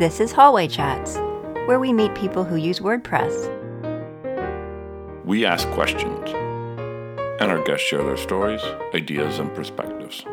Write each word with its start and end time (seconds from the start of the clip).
This 0.00 0.18
is 0.18 0.32
Hallway 0.32 0.66
Chats, 0.66 1.16
where 1.66 1.78
we 1.78 1.92
meet 1.92 2.14
people 2.14 2.42
who 2.42 2.56
use 2.56 2.80
WordPress. 2.80 3.36
We 5.26 5.44
ask 5.44 5.68
questions, 5.72 6.30
and 7.38 7.50
our 7.50 7.62
guests 7.64 7.86
share 7.86 8.02
their 8.02 8.16
stories, 8.16 8.62
ideas, 8.94 9.38
and 9.38 9.54
perspectives. 9.54 10.24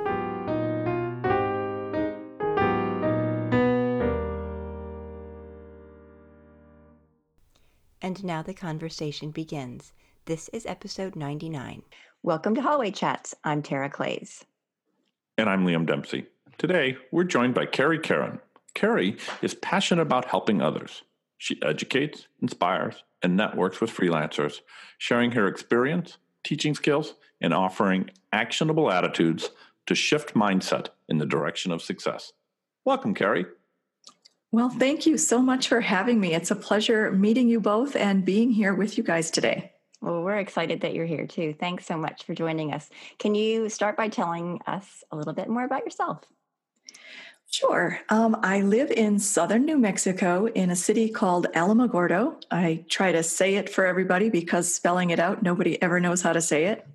And 8.02 8.24
now 8.24 8.42
the 8.42 8.54
conversation 8.54 9.31
begins. 9.31 9.92
This 10.28 10.47
is 10.54 10.65
episode 10.65 11.18
99. 11.18 11.81
Welcome 12.24 12.56
to 12.56 12.62
Hallway 12.62 12.92
Chats. 12.92 13.36
I'm 13.44 13.62
Tara 13.62 13.90
Claeys. 13.90 14.46
And 15.38 15.49
I'm 15.49 15.68
Liam 15.68 15.86
Dempsey. 15.86 16.26
Today, 16.58 16.95
we're 17.12 17.26
joined 17.26 17.54
by 17.54 17.66
Carrie 17.66 17.99
Karen. 17.99 18.40
Carrie 18.77 19.17
is 19.41 19.55
passionate 19.55 20.04
about 20.04 20.26
helping 20.26 20.62
others. 20.62 21.02
She 21.40 21.59
educates, 21.63 22.27
inspires, 22.44 23.04
and 23.23 23.35
networks 23.35 23.81
with 23.81 23.90
freelancers, 23.90 24.62
sharing 24.99 25.31
her 25.31 25.48
experience, 25.48 26.20
teaching 26.44 26.76
skills, 26.76 27.16
and 27.41 27.55
offering 27.55 28.12
actionable 28.32 28.91
attitudes 28.91 29.49
to 29.88 29.95
shift 29.95 30.35
mindset 30.35 30.90
in 31.09 31.18
the 31.18 31.26
direction 31.26 31.71
of 31.71 31.82
success. 31.82 32.34
Welcome, 32.85 33.16
Carrie. 33.16 33.48
Well, 34.52 34.70
thank 34.70 35.07
you 35.07 35.18
so 35.18 35.41
much 35.41 35.68
for 35.68 35.82
having 35.82 36.20
me. 36.20 36.35
It's 36.35 36.52
a 36.52 36.55
pleasure 36.55 37.12
meeting 37.12 37.49
you 37.49 37.59
both 37.59 37.96
and 37.96 38.23
being 38.23 38.52
here 38.52 38.76
with 38.76 38.96
you 38.96 39.04
guys 39.04 39.32
today. 39.32 39.71
Well, 40.02 40.21
we're 40.21 40.38
excited 40.38 40.82
that 40.82 40.94
you're 40.94 41.07
here 41.07 41.26
too. 41.26 41.55
Thanks 41.59 41.88
so 41.88 41.98
much 41.98 42.26
for 42.26 42.35
joining 42.35 42.73
us. 42.73 42.91
Can 43.18 43.34
you 43.34 43.70
start 43.70 43.98
by 43.98 44.09
telling 44.09 44.62
us 44.68 45.04
a 45.12 45.16
little 45.16 45.34
bit 45.34 45.49
more 45.49 45.63
about 45.66 45.84
yourself? 45.84 46.20
Sure. 47.50 48.00
Um, 48.10 48.38
I 48.44 48.62
live 48.62 48.92
in 48.92 49.20
southern 49.20 49.66
New 49.66 49.78
Mexico 49.78 50.48
in 50.48 50.70
a 50.70 50.76
city 50.76 51.10
called 51.10 51.48
Alamogordo. 51.55 52.35
I 52.52 52.84
try 52.90 53.13
to 53.13 53.24
say 53.24 53.55
it 53.55 53.70
for 53.70 53.85
everybody 53.85 54.30
because 54.30 54.74
spelling 54.74 55.12
it 55.12 55.20
out, 55.20 55.44
nobody 55.44 55.82
ever 55.82 55.99
knows 56.02 56.21
how 56.21 56.34
to 56.34 56.41
say 56.41 56.66
it. 56.66 56.86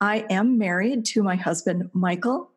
I 0.00 0.26
am 0.28 0.58
married 0.58 1.06
to 1.06 1.22
my 1.22 1.36
husband, 1.36 1.90
Michael. 1.94 2.50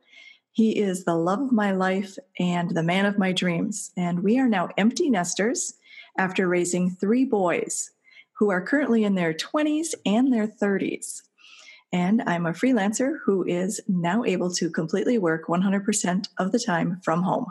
He 0.52 0.78
is 0.78 1.06
the 1.06 1.16
love 1.16 1.40
of 1.40 1.52
my 1.54 1.72
life 1.72 2.18
and 2.38 2.72
the 2.72 2.84
man 2.84 3.06
of 3.06 3.18
my 3.18 3.32
dreams. 3.32 3.92
And 3.96 4.22
we 4.22 4.38
are 4.38 4.50
now 4.50 4.70
empty 4.78 5.10
nesters 5.10 5.76
after 6.18 6.48
raising 6.48 6.90
three 6.90 7.24
boys 7.24 7.92
who 8.34 8.50
are 8.50 8.62
currently 8.62 9.06
in 9.06 9.16
their 9.16 9.34
20s 9.34 9.96
and 10.06 10.34
their 10.34 10.48
30s. 10.48 11.22
And 11.92 12.22
I'm 12.28 12.46
a 12.46 12.54
freelancer 12.54 13.18
who 13.26 13.44
is 13.46 13.82
now 13.88 14.24
able 14.24 14.54
to 14.56 14.70
completely 14.70 15.18
work 15.18 15.48
100% 15.48 16.28
of 16.38 16.52
the 16.52 16.60
time 16.60 17.00
from 17.04 17.24
home. 17.24 17.48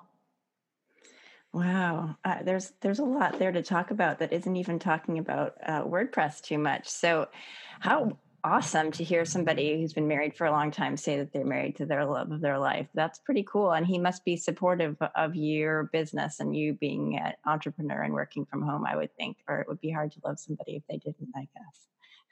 Wow, 1.53 2.17
uh, 2.25 2.43
there's 2.43 2.73
there's 2.83 2.99
a 2.99 3.05
lot 3.05 3.39
there 3.39 3.51
to 3.51 3.63
talk 3.63 3.91
about 3.91 4.19
that 4.19 4.35
isn't 4.35 4.57
even 4.57 4.79
talking 4.79 5.19
about 5.19 5.55
uh, 5.65 5.83
WordPress 5.83 6.43
too 6.43 6.59
much. 6.59 6.87
So, 6.89 7.29
how 7.81 8.19
awesome 8.45 8.93
to 8.93 9.05
hear 9.05 9.25
somebody 9.25 9.81
who's 9.81 9.93
been 9.93 10.09
married 10.09 10.35
for 10.37 10.47
a 10.47 10.51
long 10.51 10.71
time 10.71 10.97
say 10.97 11.17
that 11.19 11.33
they're 11.33 11.45
married 11.45 11.77
to 11.77 11.87
their 11.87 12.05
love 12.05 12.31
of 12.31 12.41
their 12.41 12.59
life. 12.59 12.87
That's 12.95 13.19
pretty 13.19 13.45
cool. 13.51 13.73
And 13.73 13.87
he 13.87 13.99
must 13.99 14.25
be 14.25 14.37
supportive 14.37 14.97
of 15.17 15.35
your 15.35 15.85
business 15.85 16.39
and 16.39 16.55
you 16.55 16.75
being 16.75 17.19
an 17.19 17.33
entrepreneur 17.47 18.03
and 18.03 18.15
working 18.15 18.45
from 18.47 18.63
home, 18.63 18.85
I 18.87 18.97
would 18.97 19.15
think, 19.17 19.39
or 19.49 19.61
it 19.61 19.69
would 19.69 19.81
be 19.81 19.91
hard 19.91 20.13
to 20.13 20.21
love 20.25 20.39
somebody 20.39 20.77
if 20.77 20.83
they 20.89 20.99
didn't, 20.99 21.31
I 21.35 21.49
guess. 21.55 21.89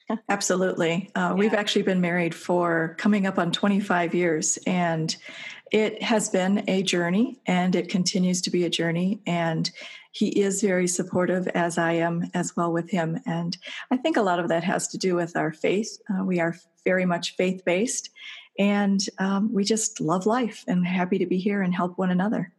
Absolutely. 0.29 1.11
Uh, 1.15 1.21
yeah. 1.21 1.33
We've 1.33 1.55
actually 1.55 1.83
been 1.83 2.01
married 2.01 2.35
for 2.35 2.95
coming 2.99 3.27
up 3.27 3.39
on 3.39 3.51
25 3.51 4.15
years, 4.15 4.59
and 4.67 5.15
it 5.73 6.03
has 6.03 6.29
been 6.29 6.65
a 6.69 6.83
journey, 6.83 7.41
and 7.47 7.75
it 7.75 7.89
continues 7.89 8.41
to 8.43 8.51
be 8.51 8.65
a 8.65 8.71
journey. 8.71 9.21
And 9.27 9.71
he 10.13 10.29
is 10.29 10.63
very 10.63 10.87
supportive, 10.87 11.49
as 11.49 11.77
I 11.77 11.93
am 11.93 12.31
as 12.35 12.57
well 12.57 12.73
with 12.73 12.91
him. 12.91 13.21
And 13.27 13.57
I 13.91 13.97
think 13.97 14.17
a 14.17 14.23
lot 14.23 14.39
of 14.39 14.49
that 14.49 14.65
has 14.65 14.89
to 14.89 14.99
do 14.99 15.15
with 15.15 15.37
our 15.37 15.53
faith. 15.53 15.99
Uh, 16.09 16.25
we 16.25 16.41
are 16.41 16.57
very 16.85 17.05
much 17.05 17.35
faith 17.37 17.65
based, 17.65 18.11
and 18.59 19.05
um, 19.19 19.53
we 19.53 19.65
just 19.65 20.01
love 20.01 20.25
life 20.25 20.65
and 20.69 20.87
happy 20.87 21.19
to 21.19 21.27
be 21.27 21.39
here 21.39 21.63
and 21.63 21.75
help 21.75 21.99
one 21.99 22.11
another. 22.11 22.53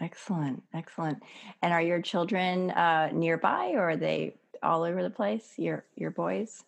Excellent, 0.00 0.64
excellent. 0.74 1.22
And 1.62 1.72
are 1.72 1.80
your 1.80 2.02
children 2.02 2.72
uh, 2.72 3.10
nearby, 3.12 3.70
or 3.74 3.90
are 3.90 3.96
they 3.96 4.34
all 4.62 4.82
over 4.82 5.02
the 5.02 5.10
place? 5.10 5.52
Your 5.56 5.84
your 5.94 6.10
boys? 6.10 6.64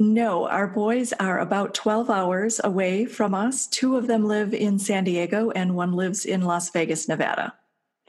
No, 0.00 0.48
our 0.48 0.66
boys 0.66 1.12
are 1.12 1.38
about 1.38 1.74
12 1.74 2.08
hours 2.08 2.58
away 2.64 3.04
from 3.04 3.34
us. 3.34 3.66
Two 3.66 3.98
of 3.98 4.06
them 4.06 4.24
live 4.24 4.54
in 4.54 4.78
San 4.78 5.04
Diego, 5.04 5.50
and 5.50 5.76
one 5.76 5.92
lives 5.92 6.24
in 6.24 6.40
Las 6.40 6.70
Vegas, 6.70 7.06
Nevada. 7.06 7.52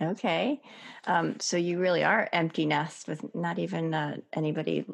Okay. 0.02 0.62
Um, 1.06 1.38
so 1.41 1.57
you 1.57 1.79
really 1.79 2.06
are 2.06 2.29
empty 2.31 2.66
nest 2.66 3.09
with 3.09 3.35
not 3.35 3.59
even 3.59 3.94
uh, 3.94 4.18
anybody 4.31 4.85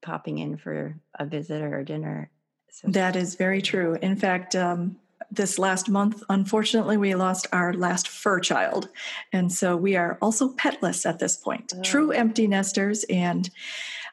popping 0.00 0.38
in 0.38 0.56
for 0.56 0.96
a 1.18 1.26
visit 1.26 1.60
or 1.60 1.80
a 1.80 1.84
dinner. 1.84 2.30
So 2.70 2.88
that 2.88 3.14
is 3.14 3.34
very 3.34 3.60
true. 3.60 3.98
In 4.00 4.16
fact, 4.16 4.56
um, 4.56 4.96
this 5.30 5.58
last 5.58 5.90
month, 5.90 6.22
unfortunately, 6.30 6.96
we 6.96 7.14
lost 7.14 7.46
our 7.52 7.74
last 7.74 8.08
fur 8.08 8.40
child. 8.40 8.88
And 9.34 9.52
so 9.52 9.76
we 9.76 9.96
are 9.96 10.16
also 10.22 10.54
petless 10.54 11.04
at 11.04 11.18
this 11.18 11.36
point. 11.36 11.74
Oh. 11.76 11.82
True 11.82 12.12
empty 12.12 12.46
nesters. 12.46 13.04
And 13.10 13.50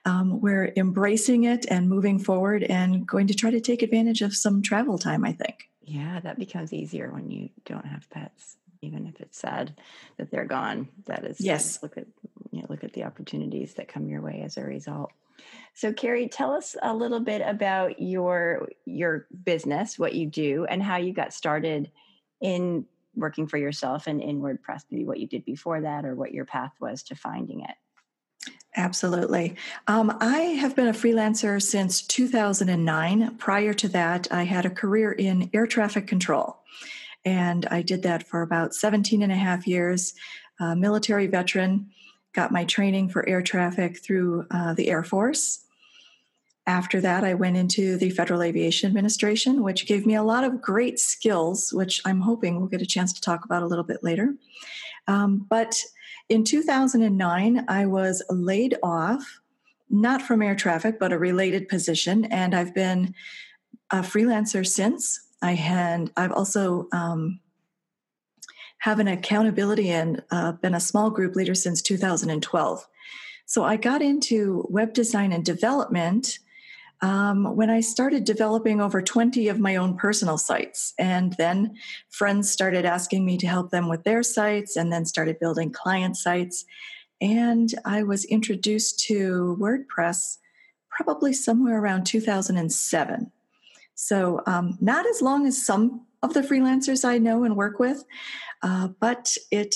um, 0.06 0.40
we're 0.42 0.72
embracing 0.76 1.44
it 1.44 1.66
and 1.70 1.90
moving 1.90 2.20
forward 2.20 2.64
and 2.64 3.08
going 3.08 3.28
to 3.28 3.34
try 3.34 3.52
to 3.52 3.60
take 3.60 3.82
advantage 3.82 4.22
of 4.22 4.36
some 4.36 4.62
travel 4.62 4.98
time, 4.98 5.26
I 5.26 5.34
think. 5.34 5.70
Yeah, 5.84 6.20
that 6.22 6.40
becomes 6.40 6.74
easier 6.74 7.12
when 7.12 7.30
you 7.30 7.50
don't 7.66 7.86
have 7.86 8.10
pets 8.10 8.58
even 8.86 9.08
if 9.08 9.20
it's 9.20 9.38
sad 9.38 9.74
that 10.18 10.32
they're 10.32 10.46
gone. 10.46 10.88
That 11.06 11.26
is 11.26 11.42
yes. 11.42 11.82
Look 11.82 11.98
at 11.98 12.06
you 12.52 12.62
know, 12.62 12.68
look 12.70 12.84
at 12.84 12.94
the 12.94 13.04
opportunities 13.04 13.74
that 13.74 13.88
come 13.88 14.08
your 14.08 14.22
way 14.22 14.42
as 14.46 14.58
a 14.58 14.64
result. 14.64 15.12
So, 15.74 15.92
Carrie, 15.92 16.30
tell 16.30 16.54
us 16.54 16.76
a 16.82 16.94
little 16.94 17.20
bit 17.20 17.42
about 17.46 18.02
your 18.02 18.70
your 18.86 19.28
business, 19.44 20.00
what 20.00 20.14
you 20.14 20.28
do, 20.28 20.66
and 20.66 20.82
how 20.82 20.98
you 20.98 21.14
got 21.14 21.34
started 21.34 21.92
in 22.42 22.86
working 23.16 23.48
for 23.48 23.58
yourself 23.58 24.08
and 24.08 24.22
in 24.22 24.42
WordPress. 24.42 24.84
Maybe 24.90 25.06
what 25.06 25.20
you 25.20 25.28
did 25.28 25.44
before 25.46 25.82
that, 25.82 26.06
or 26.06 26.16
what 26.16 26.34
your 26.34 26.46
path 26.46 26.74
was 26.80 27.04
to 27.04 27.16
finding 27.16 27.62
it. 27.62 27.76
Absolutely. 28.78 29.56
Um, 29.88 30.18
I 30.20 30.40
have 30.40 30.76
been 30.76 30.88
a 30.88 30.94
freelancer 30.94 31.62
since 31.62 32.02
2009. 32.02 33.38
Prior 33.38 33.74
to 33.74 33.88
that, 33.90 34.28
I 34.32 34.44
had 34.44 34.66
a 34.66 34.70
career 34.70 35.14
in 35.14 35.50
air 35.54 35.66
traffic 35.66 36.08
control. 36.08 36.58
And 37.24 37.66
I 37.68 37.82
did 37.82 38.04
that 38.04 38.28
for 38.28 38.42
about 38.42 38.76
17 38.76 39.24
and 39.24 39.32
a 39.32 39.36
half 39.36 39.66
years. 39.66 40.14
Uh, 40.60 40.76
military 40.76 41.28
veteran, 41.28 41.90
got 42.34 42.52
my 42.52 42.66
training 42.66 43.10
for 43.10 43.28
air 43.28 43.42
traffic 43.42 44.04
through 44.04 44.46
uh, 44.52 44.74
the 44.74 44.90
Air 44.90 45.04
Force. 45.04 45.62
After 46.68 47.00
that, 47.02 47.24
I 47.24 47.34
went 47.34 47.58
into 47.58 47.98
the 47.98 48.10
Federal 48.10 48.42
Aviation 48.42 48.88
Administration, 48.88 49.64
which 49.64 49.86
gave 49.86 50.06
me 50.06 50.16
a 50.16 50.24
lot 50.24 50.44
of 50.44 50.62
great 50.62 51.00
skills, 51.00 51.72
which 51.72 52.02
I'm 52.06 52.22
hoping 52.22 52.58
we'll 52.58 52.68
get 52.68 52.82
a 52.82 52.88
chance 52.88 53.14
to 53.14 53.22
talk 53.22 53.46
about 53.46 53.64
a 53.64 53.68
little 53.68 53.84
bit 53.84 54.04
later. 54.04 54.36
Um, 55.08 55.46
but 55.50 55.76
in 56.30 56.44
2009, 56.44 57.66
I 57.68 57.86
was 57.86 58.24
laid 58.30 58.76
off, 58.82 59.42
not 59.90 60.22
from 60.22 60.42
air 60.42 60.56
traffic, 60.56 61.00
but 61.00 61.14
a 61.14 61.20
related 61.20 61.68
position, 61.70 62.26
and 62.26 62.56
I've 62.56 62.74
been 62.74 63.14
a 63.92 63.98
freelancer 63.98 64.66
since. 64.66 65.22
I 65.42 65.54
had 65.54 66.12
I've 66.18 66.32
also 66.32 66.88
um, 66.92 67.40
have 68.80 69.00
an 69.00 69.08
accountability 69.08 69.90
and 69.92 70.24
uh, 70.32 70.54
been 70.54 70.74
a 70.74 70.80
small 70.80 71.10
group 71.12 71.36
leader 71.36 71.54
since 71.54 71.82
2012. 71.82 72.88
So 73.46 73.64
I 73.64 73.76
got 73.76 74.02
into 74.02 74.66
web 74.70 74.94
design 74.94 75.32
and 75.32 75.46
development 75.46 76.40
um, 77.02 77.56
when 77.56 77.70
I 77.70 77.82
started 77.82 78.24
developing 78.24 78.82
over 78.82 79.02
20 79.02 79.48
of 79.50 79.60
my 79.60 79.76
own 79.76 79.98
personal 79.98 80.38
sites. 80.38 80.94
And 80.98 81.34
then 81.38 81.76
friends 82.10 82.50
started 82.50 82.86
asking 82.86 83.26
me 83.26 83.38
to 83.38 83.48
help 83.48 83.72
them 83.72 83.90
with 83.90 84.04
their 84.04 84.24
sites 84.24 84.76
and 84.76 84.92
then 84.92 85.06
started 85.06 85.40
building 85.40 85.72
client 85.72 86.18
sites. 86.18 86.66
And 87.22 87.74
I 87.86 88.04
was 88.04 88.26
introduced 88.26 89.00
to 89.08 89.58
WordPress 89.60 90.38
probably 90.90 91.34
somewhere 91.34 91.80
around 91.80 92.06
2007. 92.06 93.32
So, 93.98 94.42
um, 94.46 94.78
not 94.82 95.06
as 95.06 95.22
long 95.22 95.48
as 95.48 95.66
some 95.66 96.06
of 96.22 96.34
the 96.34 96.42
freelancers 96.42 97.06
I 97.06 97.18
know 97.18 97.44
and 97.44 97.56
work 97.56 97.80
with, 97.80 98.04
uh, 98.62 98.90
but 99.00 99.38
it 99.52 99.76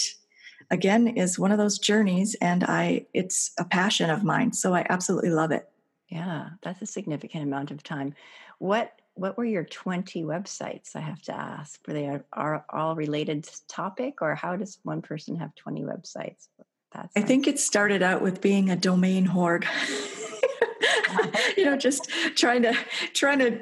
again 0.72 1.08
is 1.08 1.40
one 1.40 1.52
of 1.52 1.58
those 1.58 1.80
journeys, 1.80 2.36
and 2.42 2.64
I 2.64 3.06
it's 3.14 3.52
a 3.58 3.64
passion 3.64 4.10
of 4.10 4.24
mine. 4.24 4.54
So 4.54 4.74
I 4.74 4.86
absolutely 4.90 5.30
love 5.30 5.52
it. 5.52 5.70
Yeah, 6.10 6.50
that's 6.62 6.82
a 6.82 6.86
significant 6.86 7.44
amount 7.44 7.72
of 7.72 7.84
time. 7.84 8.14
What 8.58 8.94
what 9.16 9.38
were 9.38 9.44
your 9.44 9.66
20 9.66 10.24
websites 10.24 10.96
i 10.96 11.00
have 11.02 11.22
to 11.22 11.36
ask 11.36 11.82
were 11.86 11.92
they 11.92 12.08
are, 12.08 12.24
are 12.32 12.64
all 12.70 12.96
related 12.96 13.44
to 13.44 13.68
topic 13.68 14.22
or 14.22 14.34
how 14.34 14.56
does 14.56 14.80
one 14.84 15.02
person 15.02 15.36
have 15.36 15.54
20 15.56 15.82
websites 15.82 16.48
That's 16.94 17.12
i 17.18 17.22
think 17.22 17.46
it 17.46 17.60
started 17.60 18.02
out 18.02 18.22
with 18.22 18.40
being 18.40 18.70
a 18.70 18.78
domain 18.78 19.26
hoard 19.26 19.68
you 21.58 21.66
know 21.66 21.76
just 21.90 22.10
trying 22.36 22.62
to 22.62 22.74
trying 23.14 23.40
to 23.40 23.60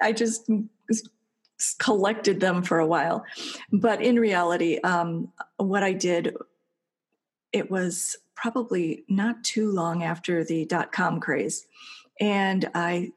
I 0.00 0.12
just 0.12 0.50
collected 1.78 2.40
them 2.40 2.62
for 2.62 2.78
a 2.78 2.86
while. 2.86 3.24
But 3.70 4.00
in 4.00 4.18
reality, 4.18 4.78
um, 4.82 5.32
what 5.58 5.82
I 5.82 5.92
did 5.92 6.36
it 7.52 7.70
was 7.70 8.16
probably 8.40 9.04
not 9.08 9.44
too 9.44 9.70
long 9.70 10.02
after 10.02 10.42
the 10.44 10.64
dot 10.64 10.92
com 10.92 11.20
craze. 11.20 11.66
And 12.20 12.70
I 12.74 13.12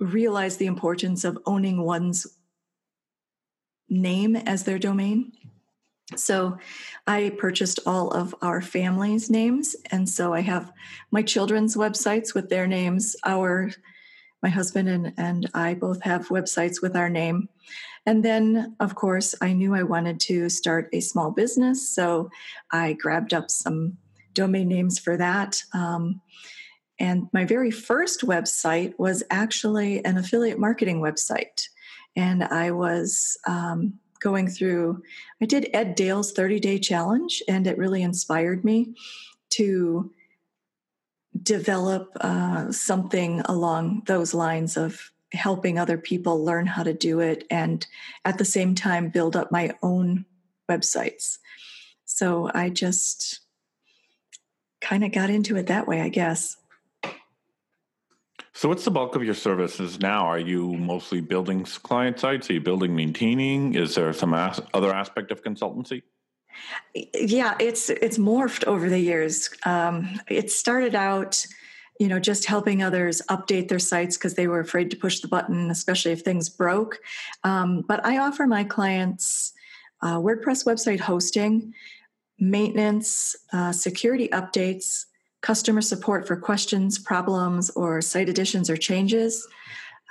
realized 0.00 0.58
the 0.58 0.66
importance 0.66 1.24
of 1.24 1.38
owning 1.44 1.82
one's 1.82 2.26
name 3.88 4.36
as 4.36 4.64
their 4.64 4.78
domain. 4.78 5.32
So 6.16 6.58
I 7.06 7.32
purchased 7.38 7.80
all 7.86 8.10
of 8.10 8.34
our 8.42 8.60
family's 8.60 9.30
names. 9.30 9.76
And 9.90 10.08
so 10.08 10.34
I 10.34 10.40
have 10.40 10.72
my 11.10 11.22
children's 11.22 11.76
websites 11.76 12.34
with 12.34 12.48
their 12.48 12.66
names. 12.66 13.16
Our 13.24 13.70
my 14.42 14.50
husband 14.50 14.88
and, 14.88 15.14
and 15.16 15.50
I 15.54 15.72
both 15.74 16.02
have 16.02 16.28
websites 16.28 16.82
with 16.82 16.96
our 16.96 17.08
name. 17.08 17.48
And 18.04 18.22
then, 18.22 18.76
of 18.78 18.94
course, 18.94 19.34
I 19.40 19.54
knew 19.54 19.74
I 19.74 19.82
wanted 19.84 20.20
to 20.20 20.50
start 20.50 20.90
a 20.92 21.00
small 21.00 21.30
business. 21.30 21.88
So 21.88 22.28
I 22.70 22.92
grabbed 22.92 23.32
up 23.32 23.50
some 23.50 23.96
domain 24.34 24.68
names 24.68 24.98
for 24.98 25.16
that. 25.16 25.62
Um, 25.72 26.20
and 26.98 27.28
my 27.32 27.44
very 27.44 27.70
first 27.70 28.20
website 28.22 28.94
was 28.98 29.22
actually 29.30 30.04
an 30.04 30.16
affiliate 30.16 30.58
marketing 30.58 31.00
website. 31.00 31.68
And 32.16 32.44
I 32.44 32.70
was 32.70 33.36
um, 33.46 33.94
going 34.20 34.48
through, 34.48 35.02
I 35.42 35.46
did 35.46 35.70
Ed 35.72 35.96
Dale's 35.96 36.32
30 36.32 36.60
day 36.60 36.78
challenge, 36.78 37.42
and 37.48 37.66
it 37.66 37.78
really 37.78 38.02
inspired 38.02 38.64
me 38.64 38.94
to 39.50 40.12
develop 41.42 42.16
uh, 42.20 42.70
something 42.70 43.40
along 43.46 44.02
those 44.06 44.34
lines 44.34 44.76
of 44.76 45.10
helping 45.32 45.78
other 45.78 45.98
people 45.98 46.44
learn 46.44 46.66
how 46.66 46.84
to 46.84 46.94
do 46.94 47.18
it 47.18 47.44
and 47.50 47.86
at 48.24 48.38
the 48.38 48.44
same 48.44 48.74
time 48.74 49.08
build 49.08 49.34
up 49.34 49.50
my 49.50 49.74
own 49.82 50.24
websites. 50.70 51.38
So 52.04 52.50
I 52.54 52.70
just 52.70 53.40
kind 54.84 55.02
of 55.02 55.12
got 55.12 55.30
into 55.30 55.56
it 55.56 55.66
that 55.68 55.88
way, 55.88 56.00
I 56.02 56.10
guess. 56.10 56.56
So, 58.52 58.68
what's 58.68 58.84
the 58.84 58.90
bulk 58.90 59.16
of 59.16 59.24
your 59.24 59.34
services 59.34 59.98
now? 59.98 60.26
Are 60.26 60.38
you 60.38 60.74
mostly 60.74 61.20
building 61.20 61.64
client 61.64 62.20
sites? 62.20 62.48
Are 62.50 62.52
you 62.52 62.60
building, 62.60 62.94
maintaining? 62.94 63.74
Is 63.74 63.96
there 63.96 64.12
some 64.12 64.32
as- 64.32 64.60
other 64.74 64.94
aspect 64.94 65.32
of 65.32 65.42
consultancy? 65.42 66.02
Yeah, 66.94 67.56
it's 67.58 67.90
it's 67.90 68.16
morphed 68.16 68.64
over 68.64 68.88
the 68.88 68.98
years. 69.00 69.50
Um, 69.64 70.20
it 70.28 70.52
started 70.52 70.94
out, 70.94 71.44
you 71.98 72.06
know, 72.06 72.20
just 72.20 72.44
helping 72.44 72.80
others 72.80 73.20
update 73.28 73.68
their 73.68 73.80
sites 73.80 74.16
because 74.16 74.34
they 74.34 74.46
were 74.46 74.60
afraid 74.60 74.90
to 74.92 74.96
push 74.96 75.18
the 75.18 75.28
button, 75.28 75.68
especially 75.70 76.12
if 76.12 76.20
things 76.20 76.48
broke. 76.48 77.00
Um, 77.42 77.82
but 77.88 78.06
I 78.06 78.18
offer 78.18 78.46
my 78.46 78.62
clients 78.62 79.52
uh, 80.00 80.18
WordPress 80.18 80.64
website 80.64 81.00
hosting, 81.00 81.74
maintenance, 82.50 83.36
uh, 83.52 83.72
security 83.72 84.28
updates, 84.28 85.06
customer 85.40 85.80
support 85.80 86.26
for 86.26 86.36
questions, 86.36 86.98
problems, 86.98 87.70
or 87.70 88.00
site 88.00 88.28
additions 88.28 88.70
or 88.70 88.76
changes. 88.76 89.46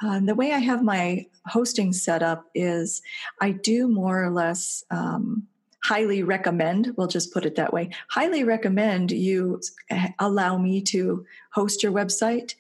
Uh, 0.02 0.20
the 0.20 0.36
way 0.36 0.52
I 0.52 0.60
have 0.60 0.84
my 0.84 1.26
hosting 1.48 1.94
set 1.94 2.22
up 2.24 2.46
is 2.54 3.02
I 3.42 3.52
do 3.52 3.88
more 3.88 4.24
or 4.24 4.30
less 4.30 4.84
um, 4.92 5.48
highly 5.84 6.24
recommend, 6.24 6.94
we'll 6.98 7.08
just 7.08 7.34
put 7.34 7.46
it 7.46 7.56
that 7.56 7.74
way, 7.74 7.90
highly 8.10 8.44
recommend 8.44 9.12
you 9.12 9.60
allow 10.20 10.58
me 10.58 10.82
to 10.82 11.26
host 11.54 11.84
your 11.84 11.92
website. 11.92 12.56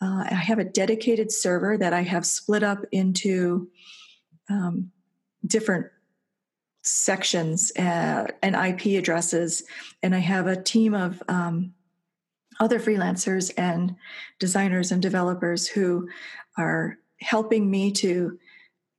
Uh, 0.00 0.24
I 0.30 0.34
have 0.34 0.58
a 0.58 0.64
dedicated 0.64 1.32
server 1.32 1.76
that 1.76 1.92
I 1.92 2.02
have 2.02 2.24
split 2.24 2.62
up 2.62 2.84
into 2.92 3.68
um, 4.48 4.90
different 5.46 5.86
sections 6.82 7.72
uh, 7.78 8.26
and 8.42 8.54
IP 8.54 8.98
addresses, 8.98 9.62
and 10.02 10.14
I 10.14 10.18
have 10.18 10.46
a 10.46 10.60
team 10.60 10.94
of 10.94 11.22
um, 11.28 11.74
other 12.60 12.78
freelancers 12.78 13.52
and 13.56 13.96
designers 14.38 14.92
and 14.92 15.00
developers 15.00 15.66
who 15.66 16.08
are 16.58 16.98
helping 17.20 17.70
me 17.70 17.92
to 17.92 18.38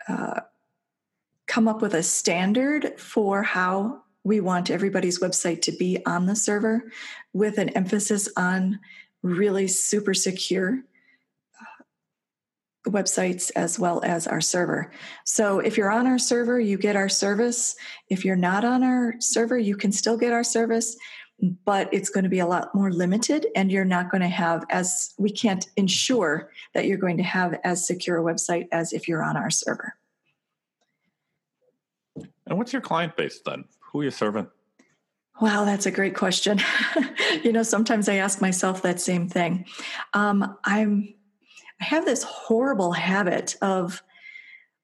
uh, 0.08 0.42
come 1.48 1.68
up 1.68 1.82
with 1.82 1.94
a 1.94 2.04
standard 2.04 3.00
for 3.00 3.44
how 3.44 4.02
we 4.24 4.40
want 4.40 4.70
everybody's 4.70 5.20
website 5.20 5.62
to 5.62 5.72
be 5.72 6.00
on 6.06 6.26
the 6.26 6.36
server 6.36 6.90
with 7.34 7.58
an 7.58 7.70
emphasis 7.70 8.30
on 8.38 8.80
really 9.22 9.68
super 9.68 10.14
secure 10.14 10.82
websites 12.88 13.52
as 13.56 13.80
well 13.80 14.02
as 14.04 14.28
our 14.28 14.42
server. 14.42 14.92
So 15.26 15.60
if 15.60 15.78
you're 15.78 15.92
on 15.92 16.06
our 16.06 16.20
server, 16.20 16.60
you 16.60 16.78
get 16.78 16.96
our 16.96 17.10
service. 17.10 17.76
If 18.10 18.26
you're 18.26 18.36
not 18.36 18.66
on 18.66 18.84
our 18.84 19.16
server, 19.20 19.58
you 19.58 19.76
can 19.76 19.92
still 19.92 20.18
get 20.18 20.34
our 20.34 20.44
service 20.44 20.98
but 21.66 21.90
it's 21.94 22.10
going 22.10 22.24
to 22.24 22.30
be 22.30 22.40
a 22.40 22.46
lot 22.46 22.74
more 22.74 22.92
limited 22.92 23.48
and 23.56 23.72
you're 23.72 23.86
not 23.86 24.10
going 24.10 24.22
to 24.22 24.28
have 24.28 24.66
as 24.70 25.14
we 25.18 25.30
can't 25.30 25.68
ensure 25.76 26.52
that 26.74 26.86
you're 26.86 26.98
going 26.98 27.18
to 27.18 27.24
have 27.24 27.60
as 27.64 27.86
secure 27.86 28.18
a 28.18 28.34
website 28.34 28.68
as 28.72 28.94
if 28.94 29.08
you're 29.08 29.24
on 29.24 29.36
our 29.36 29.50
server. 29.50 29.96
And 32.48 32.58
what's 32.58 32.72
your 32.72 32.82
client 32.82 33.18
base 33.18 33.42
then? 33.46 33.66
Who 33.92 34.02
are 34.02 34.04
you 34.06 34.12
serving? 34.12 34.48
Wow 35.42 35.66
that's 35.66 35.86
a 35.86 35.92
great 35.92 36.16
question. 36.16 36.60
You 37.44 37.52
know 37.52 37.64
sometimes 37.64 38.08
i 38.08 38.16
ask 38.16 38.42
myself 38.42 38.84
that 38.84 39.02
same 39.02 39.28
thing. 39.28 39.66
Um, 40.14 40.56
i'm 40.66 41.16
i 41.82 41.84
have 41.84 42.06
this 42.06 42.24
horrible 42.24 42.92
habit 42.92 43.56
of 43.62 44.04